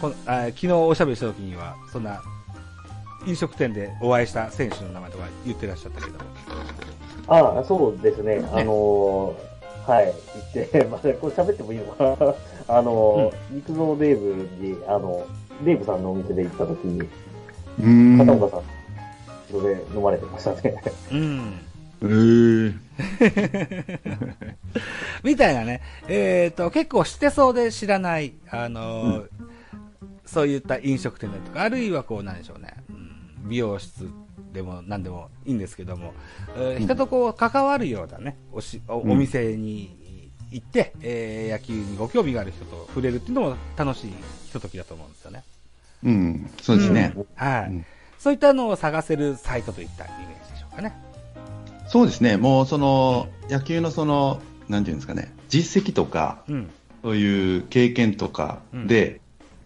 [0.00, 2.22] このあ昨日おしゃべりした時には、そんな、
[3.26, 6.18] 飲食店でお会いした選手の名前とか言ってらっしゃったけど。
[7.26, 8.36] ああ、そうですね。
[8.52, 10.14] あのーはい。
[10.54, 12.34] 言って、まあ、これ喋ってもいいのかな
[12.68, 15.26] あのー、肉蔵デーブに、あの、
[15.64, 18.18] デーブさんのお店で行った時に、うーん。
[18.18, 18.62] 片岡さん、
[19.50, 20.82] それで飲まれてましたね。
[21.12, 21.60] うん。
[22.02, 22.74] えー。
[25.22, 25.80] みたいなね。
[26.08, 29.28] えっ、と、結構知ってそうで知らない、あのー
[30.26, 33.48] そういった飲食店だとか、あるいはこう、なんでしょうね、うん。
[33.48, 34.08] 美容室
[34.52, 36.14] でも何でもいいんですけども、
[36.56, 39.12] えー人とこう、関わるようなね、おしおうん。
[39.12, 39.96] お店に
[40.54, 44.10] 行って、えー野球にご興味がある人と触れるっていうのも楽しい
[44.46, 45.44] ひとときだと思うんですよね。
[46.04, 47.14] うん、そうですね。
[47.34, 47.70] はい。
[47.70, 47.86] うん
[48.24, 50.94] そういったのを探せるサイトといったイメージでしょうかね。
[51.88, 52.38] そうですね。
[52.38, 56.70] もうその、野球のその、なんていうんですかね、実績とか、うん。
[57.02, 59.20] そういう経験とかで、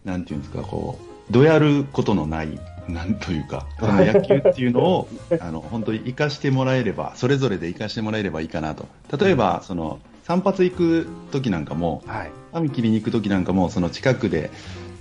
[0.05, 0.99] なんていうんですか、こ
[1.31, 5.09] う、どやることのない、なんというか、その野球っていうのを、
[5.41, 8.89] あの、本当に活かしてもらえれば、それぞれで活かしてもらえればいいかなと。
[9.17, 12.31] 例えば、その、散髪行く時なんかも、はい。
[12.53, 14.51] 髪切りに行く時なんかも、その近くで、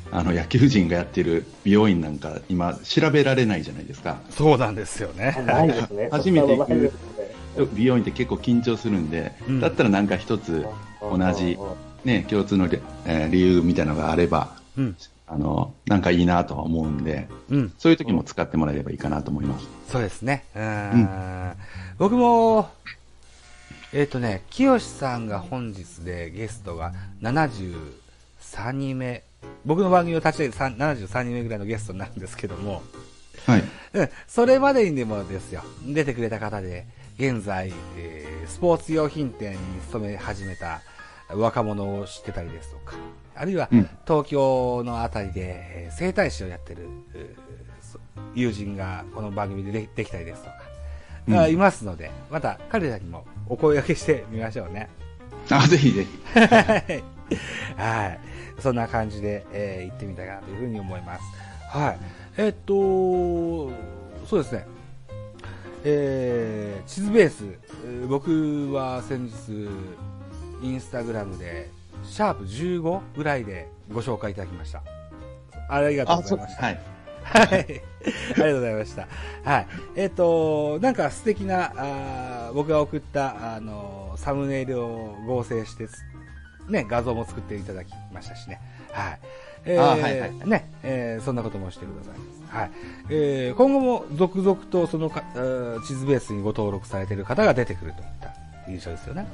[0.10, 4.22] あの、野球人がやってる美容院なんか、今、調べられないじゃないですか。
[4.30, 5.36] そうなんですよね。
[5.46, 6.08] ないですね。
[6.14, 6.94] 初めて行く
[7.74, 10.66] 美容院って結構緊張するんで、うんだったらなんか一つ、
[11.02, 11.58] 同じ
[12.06, 14.96] ね、共通の理,、えー理由みたいなのがあれば、うん。
[15.28, 17.74] あの、なんかいいなとは思うんで、うん。
[17.78, 19.68] そういう時も使ってもらえればいいかなと思います。
[19.92, 20.46] そうですね。
[20.56, 21.10] うん。
[21.98, 22.70] 僕も、
[23.94, 29.24] えっ、とね、清さんが本日でゲストが73人目、
[29.66, 32.84] 僕の番組を立ち上げて3 73人目ぐらいのゲストになるんですけども、
[33.46, 33.64] はい。
[33.94, 36.86] うん、それまでにでもですよ、出てくれた方で、
[37.18, 40.82] 現在、えースポーツ用品店に勤め始めた
[41.30, 42.96] 若者を知ってたりですとか、
[43.36, 43.90] あるいはうん。
[44.06, 47.36] 東京のあたりで、えー整体師をやってる、え
[48.36, 50.77] 友人がこの番組ででできたりですとか、
[51.28, 54.90] いますので、また彼らにもお声掛けしてみましょうね。
[55.50, 56.40] あ、ぜひぜひ。
[56.40, 57.04] はい。
[57.78, 58.20] はい。
[58.60, 61.22] そんな感じで、えー行ってみたいなというふうに思います。
[61.70, 61.98] はい。
[62.38, 62.74] えっと、
[64.26, 64.66] そうですね。
[65.84, 67.44] えー地図ベース、
[67.86, 69.70] えー僕は先日、
[70.64, 71.70] インスタグラムで、
[72.04, 74.82] シャープ15ぐらいでご紹介いただきました。
[75.70, 76.62] ありがとうあ、ございうました。
[76.64, 77.82] はい。
[78.34, 79.08] ありがとうございました。
[79.44, 79.68] はい。
[79.96, 85.94] えっ、と、なんか素敵な、あー僕が送った、あの、サムネイルを合成してつ、
[86.70, 88.60] ね、画像も作っていただきましたしね。
[88.92, 89.20] はい。
[89.66, 92.58] えーあはいはいはいね、えーそんなこともしてくださいます。
[92.58, 92.72] はい。
[93.10, 95.24] えー今後も続々とそのか、
[95.86, 98.32] 地図ベースにご登録されている方が出てくるといった
[98.72, 99.28] 印象ですよね。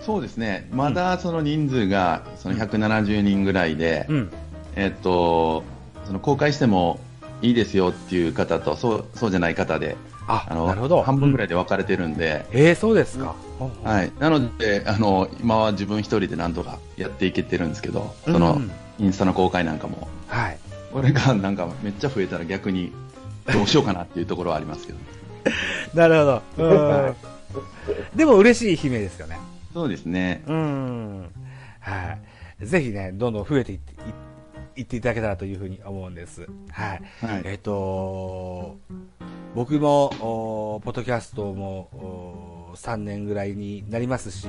[0.00, 0.68] そうですね。
[0.70, 4.32] まだその人数がその170人ぐらいで、うん。
[4.76, 5.62] えっと、
[6.04, 6.98] その公開しても
[7.44, 11.02] いいですよっていう方と、そう、そうじゃない方で、あ、あの、なるほど。
[11.02, 11.46] 半分ぐらい。
[11.46, 13.34] いで分かれてるんで、えー、そうですか。
[13.82, 14.10] はい。
[14.18, 20.58] なので、あの、今は自分一人でなんとかやっていけてるんですけど、そうんのうん、インスタの公開なんかも、はい。
[20.94, 22.92] 俺がなんかめっちゃ増えたら逆に
[23.52, 24.98] どうしようかなっていうところはありますけど。
[25.92, 26.42] なるほど。
[26.56, 26.76] う
[27.10, 27.14] ん。
[28.16, 29.38] でも嬉しい悲鳴ですよね。
[29.74, 30.42] そうですね。
[30.46, 31.30] うん。
[31.80, 32.16] は
[32.62, 32.66] い。
[32.66, 33.96] ぜひね、どんどん増えていって、い
[34.76, 36.46] いっていただけたらというふうに思うんです。
[36.70, 37.02] はい。
[37.24, 37.42] はい。
[37.44, 38.76] えっ、と、
[39.54, 40.06] 僕も、
[40.76, 44.48] おポッドキャストも、お3年ぐらいになりますし、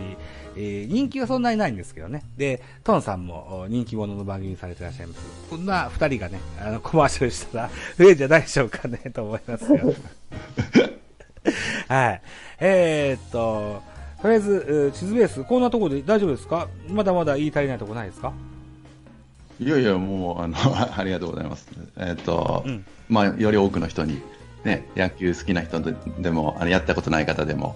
[0.56, 2.24] えー人気はそんなにないんですけどね。
[2.38, 5.22] で、トンさんもお人気者の番組にされてらっしゃいます。
[5.50, 9.94] こんな2人がね、あの、コマーシャルしたら増えんじゃないでしょうかね、と思いますよ。
[11.88, 12.22] はい。
[12.60, 13.84] えーっと、
[14.24, 16.68] とりあえず、えー地図ベース、こんなところで大丈夫ですか？
[16.90, 18.34] まだまだ言い足りないとこないですか？
[19.60, 20.56] いやいや、もう、あの、
[20.98, 21.68] ありがとうございます。
[21.98, 24.22] えっ、と、うんまあ、より多くの人に、
[24.64, 27.76] ね、野球好きな人ででも、あのやったことない方でも、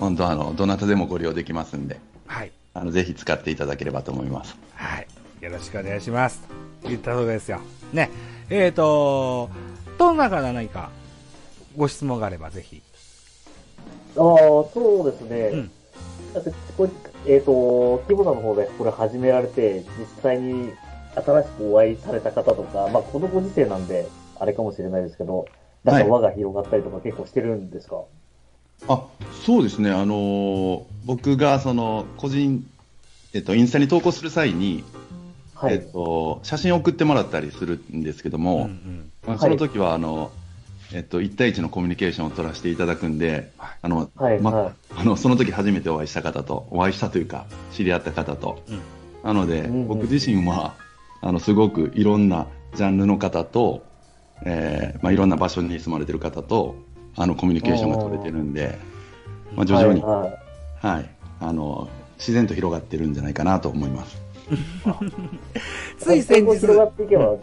[0.00, 2.52] 本当あの、どなたでもご利用できますんで、はい。
[2.74, 4.56] あの、ぜひ使っていただければと思います。
[4.74, 5.06] はい。
[5.40, 6.40] よろしくお願いします。
[6.82, 7.60] と言ったところですよ。
[7.92, 8.10] ね。
[8.48, 9.50] えっ、と、
[9.98, 10.90] どんなから何か
[11.76, 12.82] ご質問があればぜひ。
[14.16, 14.24] ああ、
[14.72, 15.38] そうですね。
[15.52, 15.70] うん
[16.32, 16.90] だってこれ
[17.34, 20.72] えっ、と、キボさんの方でこれ始められて、実際に
[21.14, 25.46] 新しくお会いされた方とか、まあ、このご時世なんで、あれかもしれないですけど、
[25.84, 26.04] なんはい。
[26.04, 28.04] か輪が広がったりとか結構してるんですか、
[28.88, 29.06] あ、
[29.44, 29.90] そうですね。
[29.90, 32.64] あのー僕が、その、個人、
[33.34, 34.84] えっと、インスタに投稿する際に、
[35.54, 35.74] はい。
[35.74, 40.30] えっと、写真を送ってもらったりするんですけども、んまあその時は、あの、
[40.92, 48.80] えっと、1対1のコミュニケーションを取らせていただくんで、あの、はい、まはあの、その時初めてお会いした方と、お会いしたというか、知り合った方と、うん。
[49.24, 49.88] なので、うんうん。
[49.88, 50.74] 僕自身は、
[51.22, 53.84] あの、すごくいろんなジャンルの方と、
[54.44, 56.74] えーまあ、いろんな場所に住まれてる方と、
[57.16, 58.78] あの、コミュニケーションが取れてるんで、
[59.54, 59.66] まあ、い。
[59.66, 60.18] 徐々に、は
[60.82, 60.94] い、はい。
[60.96, 64.20] はい、あの、自然と広がってるんじゃないかなと思います。
[65.98, 67.36] つい先日、広がっていけば、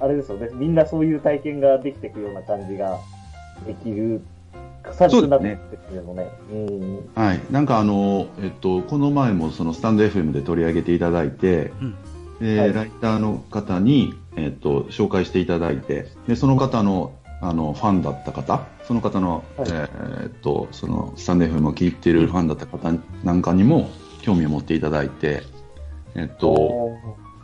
[0.00, 2.98] あれですよね、みんなそういう体験ができていくような感じが
[3.64, 4.22] できる、
[4.90, 5.56] さになって
[5.88, 6.28] くるのね。
[6.52, 7.08] うん。
[7.14, 11.96] はい、なんかあの、えっと、この前もそのスタンド FM で取り上げていただいて、うん
[12.40, 12.72] ではい。
[12.72, 19.68] ライターの方に、えっと、紹介していただいて、でその方のあのファンだった方、その方の、はい。
[19.68, 22.92] えーっとそのスタンド FM を聞いているファンだった方
[23.22, 23.90] なんかにも
[24.22, 25.42] 興味を持っていただいて、
[26.14, 26.92] えっと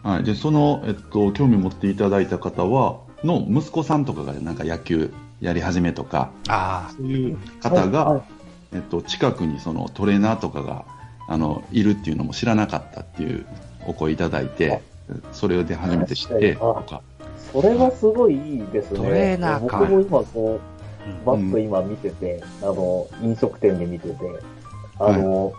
[0.02, 8.22] はい、でその、えっと、興味を持っていただいた方はの息子さんとかがなんか野球やり始めとか、あそういう方が、はいはい
[8.74, 10.84] えっと、近くにそのトレーナーとかが
[11.28, 13.46] あのいるっていうのも知らなかったっていう
[13.86, 14.80] お声いただいて、
[15.32, 17.02] それで初めて知ってとか、
[17.52, 18.98] それはすごいいいですね。
[18.98, 24.14] トレーナーか僕も今こあ、う、バッと今見てて、あの、飲食店で見てて、
[24.98, 25.52] あの、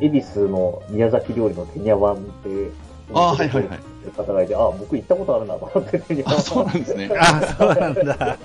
[0.00, 2.70] 恵比寿の宮崎料理のテニャワンって、
[3.12, 3.80] あーはいはいはい
[4.16, 6.36] 方がいて、あ、僕行ったことあるなと思って、テニャワン。
[6.36, 7.10] あそうなんですね。
[7.18, 8.14] あ、そうなんだ。
[8.20, 8.36] あ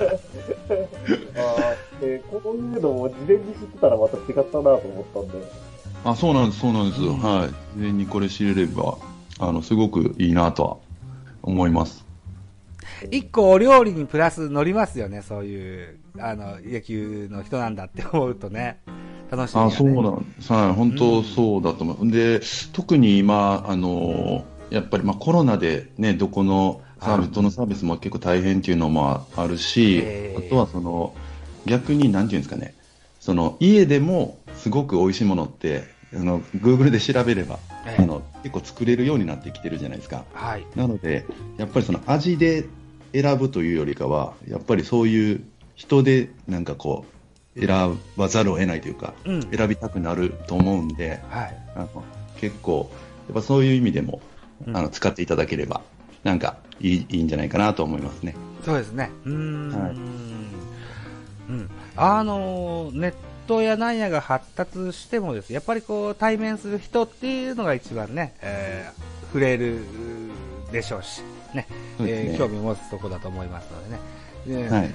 [2.02, 4.78] ーでこういうのを事前に知ってたらまた違ったなと思っ
[5.14, 5.75] たんで。
[6.06, 7.50] あそうなんです、そうなんです、うんはい。
[7.50, 8.96] 事前にこれ知れれば、
[9.40, 10.78] あのすごくいいなとは
[11.42, 12.06] 思います。
[13.10, 18.82] 一個お料理にプラス乗りますよね、そういう、あの、野球の人なんだって思うとね。
[19.32, 19.68] 楽しみ、ね。
[19.68, 20.54] あそうなんです。
[20.54, 22.12] はい、本当そうだと思う。
[22.12, 22.40] で、
[22.72, 31.16] 特に今、あの、やっぱりまあコロナでね、どこのサービス、どのサービスも結構大変っていうのもあるし、えーあとはその、
[31.66, 32.76] 逆になんていうんですかね、
[33.20, 40.66] その家でもすごく美味しいものってあの Google で調べれば、ええあの結構作れるようになってきてるじゃないですかはい。
[40.76, 41.26] なので
[41.58, 42.66] やっぱりその味で
[43.14, 45.44] 選ぶというよりかはやっぱりそういう
[45.76, 47.06] 人でなんかこ
[47.56, 49.42] う選ばざるを得ないというかうん。
[49.52, 51.58] 選びたくなると思うんではい。
[51.76, 52.04] あの
[52.38, 52.90] 結構
[53.28, 54.22] やっぱそういう意味でも
[54.66, 55.82] うんあの使っていただければ
[56.24, 58.36] なんかいいいいんじゃないかなと思いますね。
[58.64, 59.12] そうですね。
[59.26, 59.70] うーん。
[59.70, 59.96] はい
[61.48, 61.70] うん。
[61.96, 63.14] あのー、ネッ
[63.48, 69.82] トやなんやが発達してもですやっぱりこう対面する人っていうのが一番ね、えー触れる
[70.72, 71.22] でしょうし、
[71.54, 71.68] ね、ね
[72.00, 74.00] えー興味を持つところだと思いますのでね。
[74.48, 74.94] ではいうん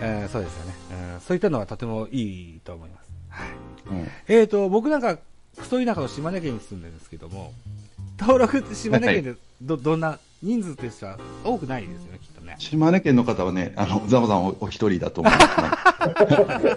[0.00, 0.74] えーそうですよね、
[1.14, 1.20] うん。
[1.20, 3.10] そういったのはとてもいいと思います。
[3.28, 3.48] はい。
[4.00, 5.18] うんえーと、僕なんか、
[5.56, 7.52] クソ田舎の島根県に住んでるんですけども、
[8.18, 12.56] 登録って島根県でど、どんな人数としては多くないですよね、きっとね。
[12.58, 16.72] 島根県の方はね、あの、ザボさんおお一人だと思います、ね。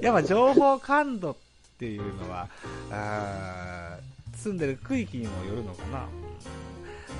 [0.02, 1.36] やっぱ情報感度っ
[1.78, 2.48] ていうのは、
[2.90, 6.06] あー住んでる区域にもよるのかな。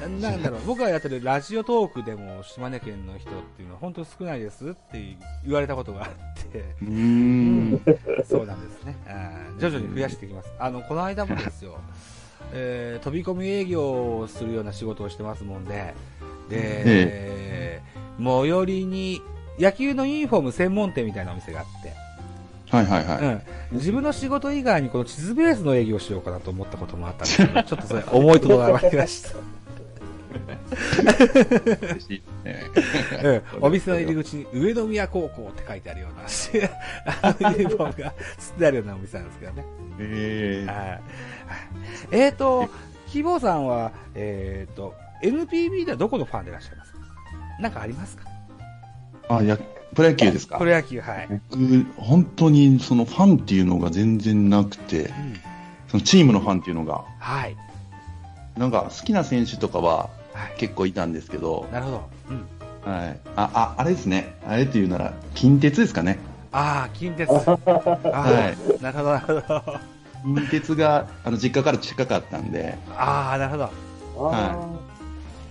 [0.09, 7.83] ななんだろう、僕がやってるラジオトークでも島根県の人っていうのは本当に少ないですって言われたことがあって、うーん。
[8.27, 8.97] そうなんですね。
[9.59, 10.51] 徐々に増やしていきます。
[10.59, 11.79] あの、この間もですよ、
[12.53, 15.95] えー飛び込み営業をするような仕事をしてますもんで、
[16.51, 17.83] で、
[18.19, 19.23] 最寄りに
[19.59, 21.93] 野球のユニフォーム専門店みたいなお店があって、
[22.71, 23.19] はいはいはい。
[23.19, 29.31] うん、自分の仕事以外にこの地図ベースの営業をしようかなと思ったこともあったんですけど、 ちょっとそれ思いとどまりました。
[31.83, 32.63] 嬉しいね。
[33.25, 36.27] うん、お店の入り口に上宮高校って書いてあるような、
[37.23, 39.65] あのユニフォームがつってあるようなお店なんですけどね。
[39.99, 40.87] えーはい。
[40.87, 41.01] はい。
[42.13, 42.69] えーと、
[43.09, 46.99] 希望さんは、えーと、NPB ではどこのファンでいらっしゃいますか？
[47.61, 48.25] なんかありますか？
[49.29, 49.57] あ、や、
[49.95, 50.59] プロ野球ですか？
[50.59, 51.29] プロ野球、はい。
[51.51, 55.41] 僕、本当にそのファンっていうのが全然なくて、うん
[55.89, 57.57] そのチームのファンっていうのが、はい。
[58.57, 60.59] なんか好きな選手とかははい。
[60.59, 62.11] 結構いたんですけど、なるほど。
[62.31, 62.93] うん。
[62.93, 63.19] はい。
[63.35, 64.37] あ、あ、あれですね。
[64.47, 66.21] あれっていうなら、近鉄ですかね。
[66.53, 67.29] ああ、近鉄。
[67.29, 69.81] あーなるほど、なるほど。
[70.37, 73.65] 近鉄が、あの、実家から近かったんで、ああ、なるほど。
[74.33, 74.57] あ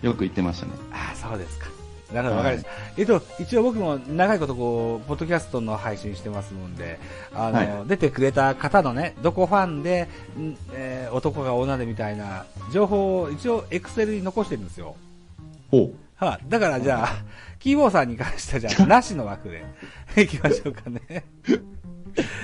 [0.02, 0.72] よく行ってましたね。
[0.92, 1.68] ああ、そうですか。
[2.14, 3.02] なるほど、わはいかりました。
[3.02, 7.00] えっと、一応僕も長いことこう、ポッドキャストの配信してますので、
[7.34, 10.08] あの、はい出てくれた方のね、どこファンで、
[10.38, 14.96] んえー男が女でみたいな情報を一応エクセルに残してるんですよ。
[15.70, 17.10] ほはあ、だからじゃあ、
[17.60, 19.66] キーボーさんに関してはじゃあ、なしの枠で
[20.22, 21.24] いきましょうかね。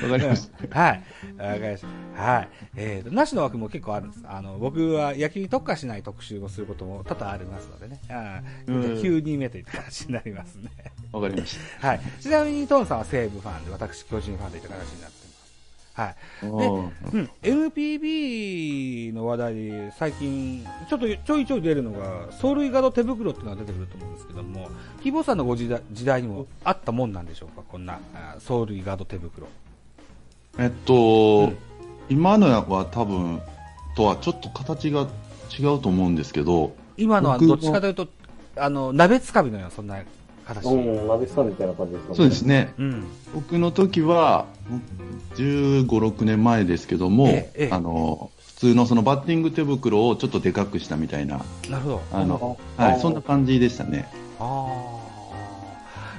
[0.03, 0.11] う。
[0.11, 0.79] わかりました。
[0.79, 1.03] はい。
[1.37, 1.85] わかりまし
[2.15, 2.23] た。
[2.23, 2.49] はい。
[2.75, 4.23] えーと、なしの枠も結構あるんです。
[4.25, 7.99] あの、僕は野球に特化しない特集をすることも多々ありますのでね。
[8.09, 10.69] あうん9人目といった形になりますね。
[11.11, 11.87] わかりました。
[11.87, 12.01] はい。
[12.19, 15.35] ちなみにトーンさんは西武ファンで、私巨人ファンといった形になっています。
[15.95, 16.15] はい。
[16.43, 17.29] おーうん。
[17.41, 17.99] NPB
[19.15, 24.69] の話題で最近、ちょっとちょいちょい出るのが、走塁ガード手袋っていうのが出てくると思うんですけども、
[25.01, 29.47] 希望さんのご時代時代にもあったもんなんでしょうか、こんなあ走塁ガード手袋。
[30.59, 31.57] えっと、うん
[32.09, 33.41] 今のは多分、
[33.95, 35.07] とはちょっと形が
[35.57, 38.07] 違うと思うんですけど、今のは僕どっちかというと、
[38.57, 40.03] あの、鍋つかみのような、そんな
[40.45, 40.67] 形。
[40.67, 40.71] あ。
[40.71, 42.15] うん、鍋さんみたいな感じですかね。
[42.15, 42.73] そうですね。
[42.77, 43.03] うん。
[43.33, 44.45] 僕の時は、
[45.35, 52.01] 15、6年前ですけども、ええええあの、普通のそのバッティング手袋をちょっとでかくしたみたいな、なるほど。
[52.13, 54.07] あの、あはい、そんな感じでしたね。
[54.39, 55.05] ああ。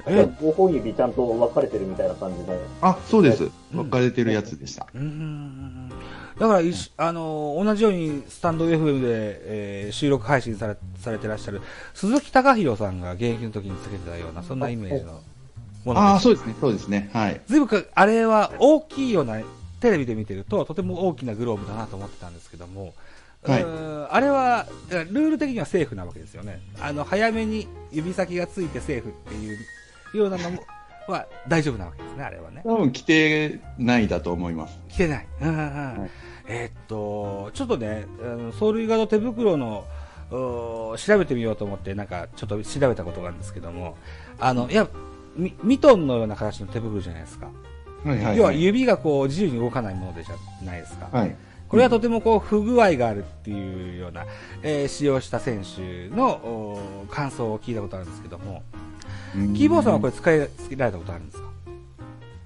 [0.09, 2.57] ええ、5本指ちゃんと分かれてるみたいな感じで。
[2.81, 3.43] あ、そうです。
[3.43, 4.87] うん分かれてるやつでした。
[4.93, 5.89] うーん。
[6.39, 11.61] だからいし、あの、同じようにスタンド FM で、えー収録配信されされてらっしゃる
[11.93, 15.21] 鈴木貴弘さんが現役の時につけてたような、そんなイメージの
[15.83, 16.23] ものああ、です。
[16.23, 16.55] そうですね。
[16.61, 17.09] そうですね。
[17.13, 17.41] はい。
[17.47, 19.41] ずいぶんか、あれは大きいような、
[19.79, 22.93] テレビで見てると、とても大きなグローブだなと思ってたんですけども、
[23.43, 23.65] はい
[24.09, 26.59] あれは、ルール的にはセーフなわけですよね。
[26.81, 29.55] あの、早めに指先がついてセーフってい
[30.13, 30.63] うようなのも、
[31.07, 32.61] は大丈夫なわけですね、あれはね。
[32.63, 34.79] 多分着てないだと思います。
[34.89, 35.27] 来てない。
[35.41, 36.09] うんうんうんい
[36.49, 38.05] えーっと、ちょっとね、
[38.53, 39.85] 走塁ガード手袋の、
[40.29, 43.97] 調べてみようと思って、なんか、ちょっと調べたことがあるんですけども、
[44.39, 44.87] あの、いや、
[45.35, 47.49] ミミトンのような形の手袋じゃないですか。
[48.05, 48.63] はいはい、要ははい。
[48.63, 50.35] 指がこう自由に動かないものでじゃ
[50.65, 51.09] ないですか。
[51.11, 51.35] はい。
[51.67, 54.25] これはとてもこう不具合があるっていうような、
[54.63, 58.63] えー使用した選手のお感想を聞いたことあるんですけども、
[59.55, 61.47] キーボーさんはこれ使い、つけられたことあるんですか？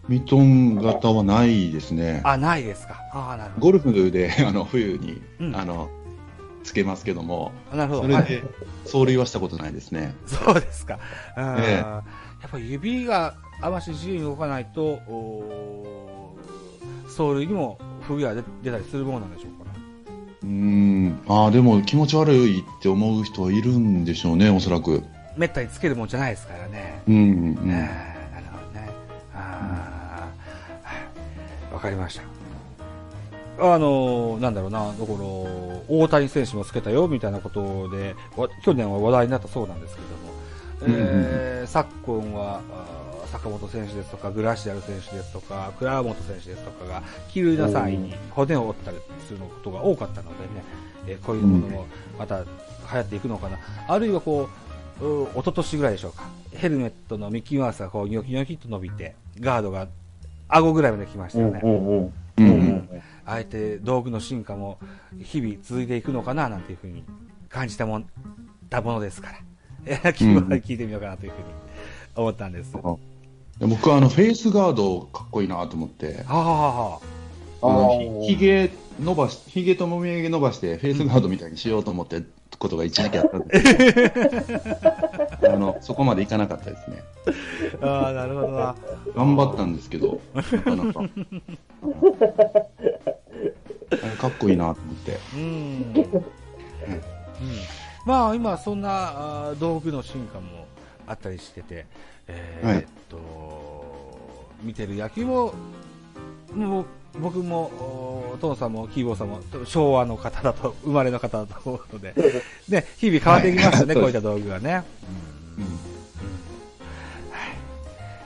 [0.08, 2.22] ミトン型はないですね。
[2.24, 2.96] あ、ないですか。
[3.14, 3.66] ああ、なるほど。
[3.68, 5.90] ゴルフで、 あの、冬に、うんあの、
[6.64, 8.14] つけますけども、なるほど。
[8.14, 8.44] はいそれで、
[8.86, 10.16] 走塁はしたことないですね。
[10.26, 10.98] そうですか。
[11.38, 11.72] うんええ
[12.42, 16.36] やっぱり指が、あまし自由に動かないと、お
[17.06, 19.80] 走塁にも不具合が出たりするものなんでしょうかね。
[20.44, 21.22] うーん。
[21.28, 25.04] ああ、でも気持ち悪いって思う人はいるんでしょうね、おそらく。
[25.38, 27.02] めったにつけるもんじゃないですからね。
[27.08, 28.90] うん、うんえーなるほどね。
[29.36, 30.96] あーは
[31.72, 32.24] いわかりました。
[33.64, 35.08] あのなんだろうな、だから、
[35.88, 42.62] 大谷選手もつけたよ、みたいなことで、わ去年は話題になったそうなんですけども、えー昨今は、
[43.32, 50.64] 坂本選手ですとか、グラシアル選手ですとか、倉本選手ですとかが、気流な際に骨を折ったりすることが多かったのでね、
[51.08, 51.88] えーこういうものも
[52.20, 52.46] また流
[52.92, 53.58] 行っていくのかな。
[53.88, 54.50] あるいはこ
[55.02, 56.30] う、う一昨年ぐらいでしょうか。
[56.54, 59.88] ヘルメットのミッキーマウスがこうニョキニョキっと伸びて、ガードが
[60.50, 61.62] 顎ぐらいまで来ましたよね。
[61.64, 62.14] うんうんうん。
[62.38, 62.44] うん。
[62.44, 62.90] ううんん。
[63.26, 64.78] あえて道具の進化も
[65.22, 67.04] 日々続いていくのかななんていうふうに
[67.50, 68.06] 感じたもん、
[68.70, 69.38] たものですから。
[69.86, 71.46] えー、 聞い聞いてみようかなというふうに
[72.16, 72.76] 思ったんです。
[72.76, 73.11] はで
[73.68, 76.48] 僕はあの、フェイスガードかっこいいなと思って、あ、はあ
[76.82, 77.00] は
[77.62, 82.24] あのあーひひげ伸ばし、ひげともみあげ伸ばして、フェイスガードみたいにしようと思って、
[82.62, 87.04] ことが一時期あったんですけど あの、そこまでいかなかったですね。
[87.82, 88.76] あ、ああ、なるほどな。
[89.16, 91.02] 頑張ったんですけど、なかなか。
[94.20, 95.18] かっこいいなと思って。
[95.34, 95.42] うん。
[95.42, 96.22] うん。
[98.06, 100.68] まあ、今、そんな道具の進化も
[101.08, 101.88] あったりしてて、
[102.64, 103.20] えっと、
[104.62, 105.54] 見てる野球も、
[106.54, 106.86] もう
[107.20, 107.64] 僕も、
[108.34, 112.14] おトンさんもキーボーさんも昭和の方だと、 生まれの方だと思うので、
[112.70, 114.70] ね、日々変わっていきますよね、はいこういった道具がね。
[114.70, 114.84] うんはい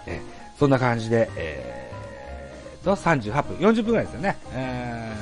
[0.07, 4.37] えーそんな感じで、えー、と、38分、40分ぐらいですよね。
[4.53, 5.13] え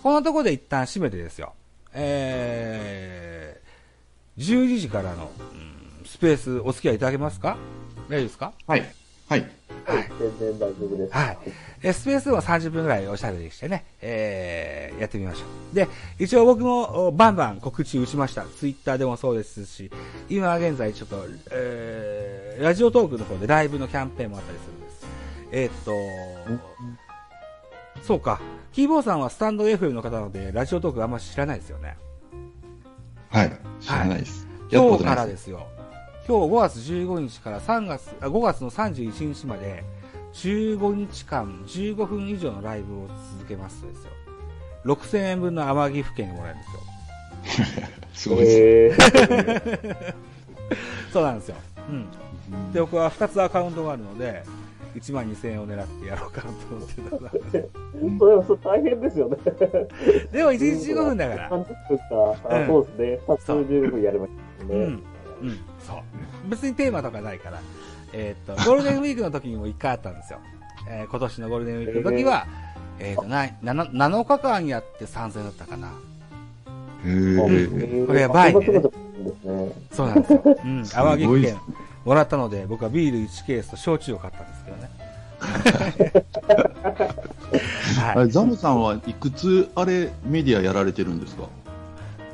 [0.00, 1.52] ー、こんなところで一旦締めてですよ。
[1.94, 5.72] えー、12時からの、うん
[6.04, 7.56] スペースお付き合いいただけますか？
[8.12, 8.52] 大丈夫ですか？
[8.66, 8.80] はい。
[9.28, 9.40] はい。
[9.86, 10.10] はい。
[10.18, 11.12] 全然大丈夫です。
[11.14, 11.38] はい。
[11.82, 15.74] えースペースは30分ぐらいおしゃべりしてね、えー、やってみましょう。
[15.74, 15.88] で、
[16.18, 18.44] 一応僕もおバンバン告知打ちました。
[18.44, 19.90] ツイッターでもそうですし、
[20.28, 25.06] 今現在ちょっと、えー、ラジオトークの方でライブのキャンペーンもあったりするんです。
[25.50, 25.72] えーっ
[27.96, 28.40] と、そうか。
[28.72, 31.96] キーボーさんはスタンド FM の方なので、ラジオトークあんま知らないですよね。
[33.30, 33.52] はい。
[33.80, 34.46] 知らないです。
[34.70, 35.04] やった今日。
[35.04, 35.66] からですすよ。
[36.32, 39.84] 今日5月15日から3月、あ5月の31日まで、
[40.32, 44.10] 15日間15分以上のライブを続けますとですよ。
[44.86, 46.62] 6000円分の天城府県にもらえるん
[47.42, 47.84] ですよ。
[48.14, 49.12] すごいです。
[49.12, 50.14] え
[51.12, 51.56] そうなんですよ。
[51.90, 52.72] うん。
[52.72, 54.42] で、僕は2つアカウントがあるので、
[54.96, 59.36] 1万2000円を狙ってやろうかなと思ってるところなんですー、それは大変ですよね。
[60.32, 61.50] でも1日15分だから。
[61.50, 63.20] 30分か、そうですね。
[63.26, 64.74] 2つ15分やればいいですね。
[64.74, 65.02] うん。
[65.42, 65.71] うん。
[65.86, 66.50] そう。
[66.50, 67.60] 別にテーマとかないから。
[68.12, 70.38] えーっと、 ゴールデンウィークの時にも1回あったんですよ。
[70.88, 72.46] えー今年のゴールデンウィークの時は、
[72.98, 75.88] えーっと、な、な、7日間やって3000円だったかな。
[77.04, 78.60] へーこれやばいね
[79.44, 80.42] あそうなんですよ。
[80.64, 80.84] うん。
[80.84, 81.56] す淡木県
[82.04, 84.90] もらったので、僕はビール1ケースと焼酎を買ったんですけどね。
[88.14, 88.30] はい。
[88.30, 91.44] ザムさんはいくつあれメディアやられてるんですか？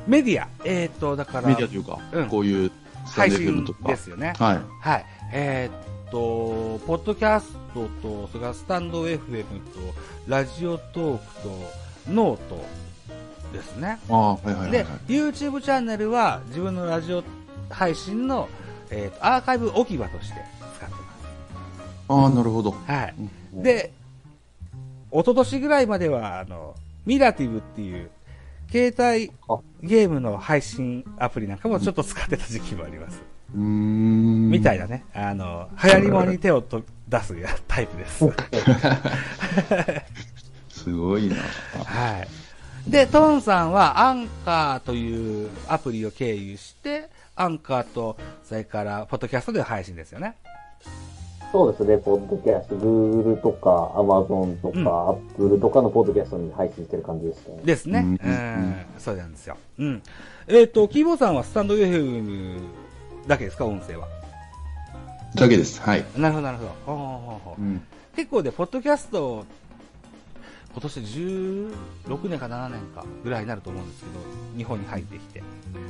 [0.07, 0.47] メディア。
[0.65, 2.71] えーっと、だから、メディアというか、うんこういう
[3.09, 3.65] 配信。
[3.85, 4.33] ですよね。
[4.37, 4.59] はい。
[4.79, 5.05] はい。
[5.31, 9.79] えーっと、ポッドキャストと、それからスタンド FM と、
[10.27, 11.49] ラジオトークと、
[12.11, 12.65] ノート
[13.53, 13.99] ですね。
[14.09, 17.23] ああ、はいはいはい、ではい。、YouTube チャンネルは自分のラジオ
[17.69, 18.49] 配信の、
[18.89, 20.41] えーとアーカイブ置き場として
[20.77, 20.95] 使って
[22.07, 22.71] まああ、なるほど。
[22.71, 22.91] す。
[22.91, 23.15] はい。
[23.19, 23.91] うんで、
[25.11, 28.11] 一昨年ぐらいまでは、あの、ミラティブっていう、
[28.71, 33.21] 携帯あゲームの配信アプリなんかもちょっと使ってた時期もあります。
[33.55, 34.49] うーん。
[34.49, 35.05] みたいなね。
[35.13, 38.25] あの、流行り物に手をと出すやタイプです。
[40.69, 41.35] すごいな。
[41.83, 42.27] はい。
[42.89, 50.35] で、トンさんはアンカーというアプリを経由して、アンカーと、それから、ポッドキャストで配信ですよね。
[51.51, 57.61] そうですね、ポッドキャスト、Google とか Amazon とうんか Apple とかのポッドキャストに配信してる感じですね。
[57.63, 57.99] ですね。
[57.99, 59.57] うんうん、そうなんですよ。
[59.79, 60.03] うん。
[60.47, 62.61] えっ、と、キーボーさんはスタンド FM
[63.27, 64.07] だけですか、音声は？
[65.35, 65.81] だけです。
[65.81, 66.05] はい。
[66.15, 66.69] なるほど、なるほど。
[66.85, 67.81] ほうほうほうほううん。
[68.15, 69.45] 結構で、ポッドキャスト、
[70.71, 74.19] 今年で16年か7年かぐらいになると思うんですけど、
[74.55, 75.41] 日本に入ってきて。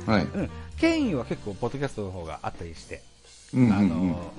[0.06, 0.22] はい。
[0.22, 0.50] うん。
[0.78, 3.02] 権威は結構、ポッドキャストの方があったりして、
[3.54, 4.32] あの、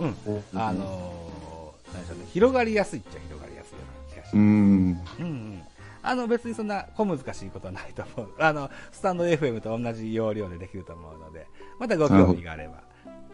[0.54, 4.38] あのー、何でしょうね、広がりやすいっちゃ広がりやすいような気がします。
[4.38, 4.42] うん。
[4.42, 5.62] うんうん。
[6.04, 8.30] あの、別にそんな小難しいことはないと思う。
[8.40, 11.48] あの、スタンド FM と同じ要領でできると思うので、
[11.80, 12.82] またご興味があれば、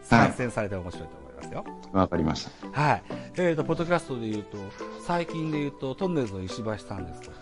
[0.02, 1.64] 参戦されて面白いと思いますよ。
[1.92, 2.80] わかりました。
[2.80, 3.02] はい。
[3.36, 4.58] えっ、と、ポッドキャストで言うと、
[5.06, 7.36] 最近で言うと、トンネルズの石橋さんですとか、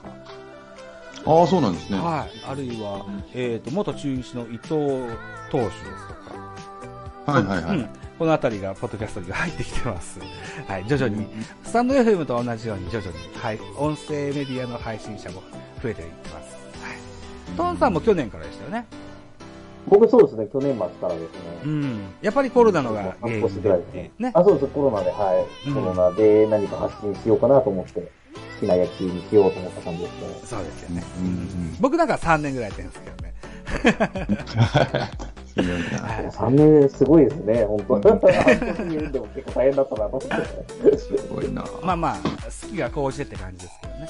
[1.26, 1.98] ああ、そうなんですね。
[1.98, 2.30] はい。
[2.48, 4.68] あるいは、えっ、と、元中日の伊藤
[5.50, 6.54] 投手ですとか、
[7.26, 7.76] はいはいはい。
[7.78, 7.88] うん。
[8.18, 10.20] このあたりが、ポッドキャストに入ってきてます。
[10.66, 10.84] はい。
[10.86, 11.26] 徐々に、
[11.64, 13.58] スタンド FM と同じように、徐々に、はい。
[13.76, 15.42] 音声メディアの配信者も
[15.82, 16.56] 増えていってます。
[16.82, 17.56] はい。
[17.56, 18.86] トンさんも去年からでしたよね。
[19.88, 21.28] 僕そうですね、去年末からですね。
[21.64, 22.00] うん。
[22.20, 24.10] やっぱりコロナのが原因半年ぐらいですね。
[24.18, 24.32] ね。
[24.34, 25.68] あ、そうです、コロナで、はい。
[25.68, 28.08] うんコロナで何か発信しようかなと思って、好
[28.60, 30.40] きな野球にしようと思った感じですね。
[30.44, 31.04] そうですよね。
[31.18, 33.34] うんうん僕なんか3年ぐらいやってるんですけどね。
[35.56, 36.06] すごいな。
[36.06, 37.94] はい3年すごいですね、本当。
[37.94, 38.02] うん
[39.12, 40.98] でも結構大変だったなと思って。
[40.98, 41.64] すごいな。
[41.82, 44.08] まあまあ、好きが高じてって感じですけどね。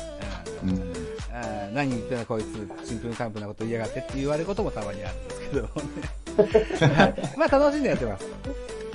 [0.65, 0.93] うんうん。
[1.33, 5.69] あー何言ってんのこいつ、シンプルカンプなこと言いやがってって言われることもたまにあるんですけども
[6.89, 6.97] ね。
[6.97, 8.27] は いまあ楽しんでやってます。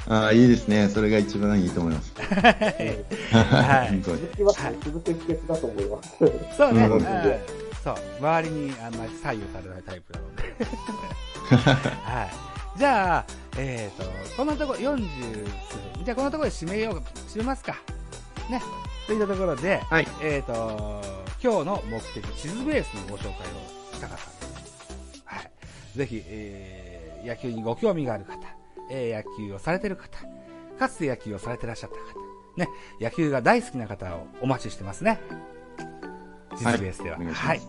[0.09, 0.89] ああ、いいですね。
[0.89, 2.11] それが一番いいと思います。
[2.17, 4.17] はい本当に。
[4.21, 6.09] 続きますね、続く秘訣だと思います。
[6.57, 6.85] そうね。
[6.87, 7.01] ううんん
[7.83, 7.95] そう。
[8.19, 11.30] 周りにあんまり左右されないタイプなので。
[11.57, 12.23] は
[12.75, 12.79] い。
[12.79, 13.25] じゃあ、
[13.57, 15.45] えっ、と、このところ40
[16.03, 16.97] じゃあこのところで締めよう、
[17.29, 17.75] 締めますか。
[18.49, 18.61] ね。
[19.07, 20.07] といったところで、はい。
[20.21, 21.01] えっ、と、
[21.43, 24.95] 今日の目的、地図ベースのご紹介をしたかったんです。
[25.25, 25.51] はい。
[25.95, 28.37] ぜひ、えー、野球にご興味がある方、
[28.89, 30.19] えー、野球をされてる方、
[30.79, 32.03] かつて野球をされてらっしゃった方、
[32.57, 32.67] ね、
[32.99, 35.19] 野球が大好きな方をお待ちしてますね。
[36.57, 37.17] 地図ベースでは。
[37.17, 37.61] はいはい。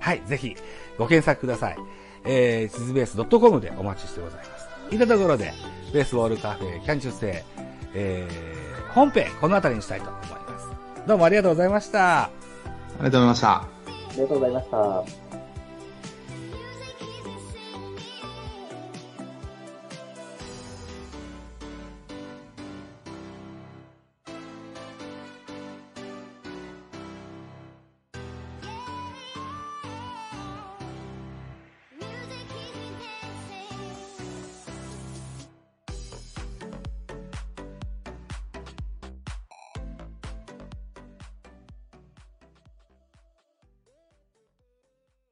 [0.00, 0.22] はい。
[0.26, 0.56] ぜひ、
[0.96, 1.76] ご検索ください。
[2.24, 4.68] えー、地図ベース .com でお待ちしてございます。
[4.90, 5.52] いったところで、
[5.92, 7.62] ベースボールカフェ、キャンチューセイ、
[7.94, 10.68] えー、本編、この辺りにしたいと思います。
[11.06, 12.24] どうもありがとうございました。
[12.24, 12.30] あ
[12.98, 13.52] りがとうございました。
[13.52, 13.66] あ
[14.14, 15.27] りがとうございました。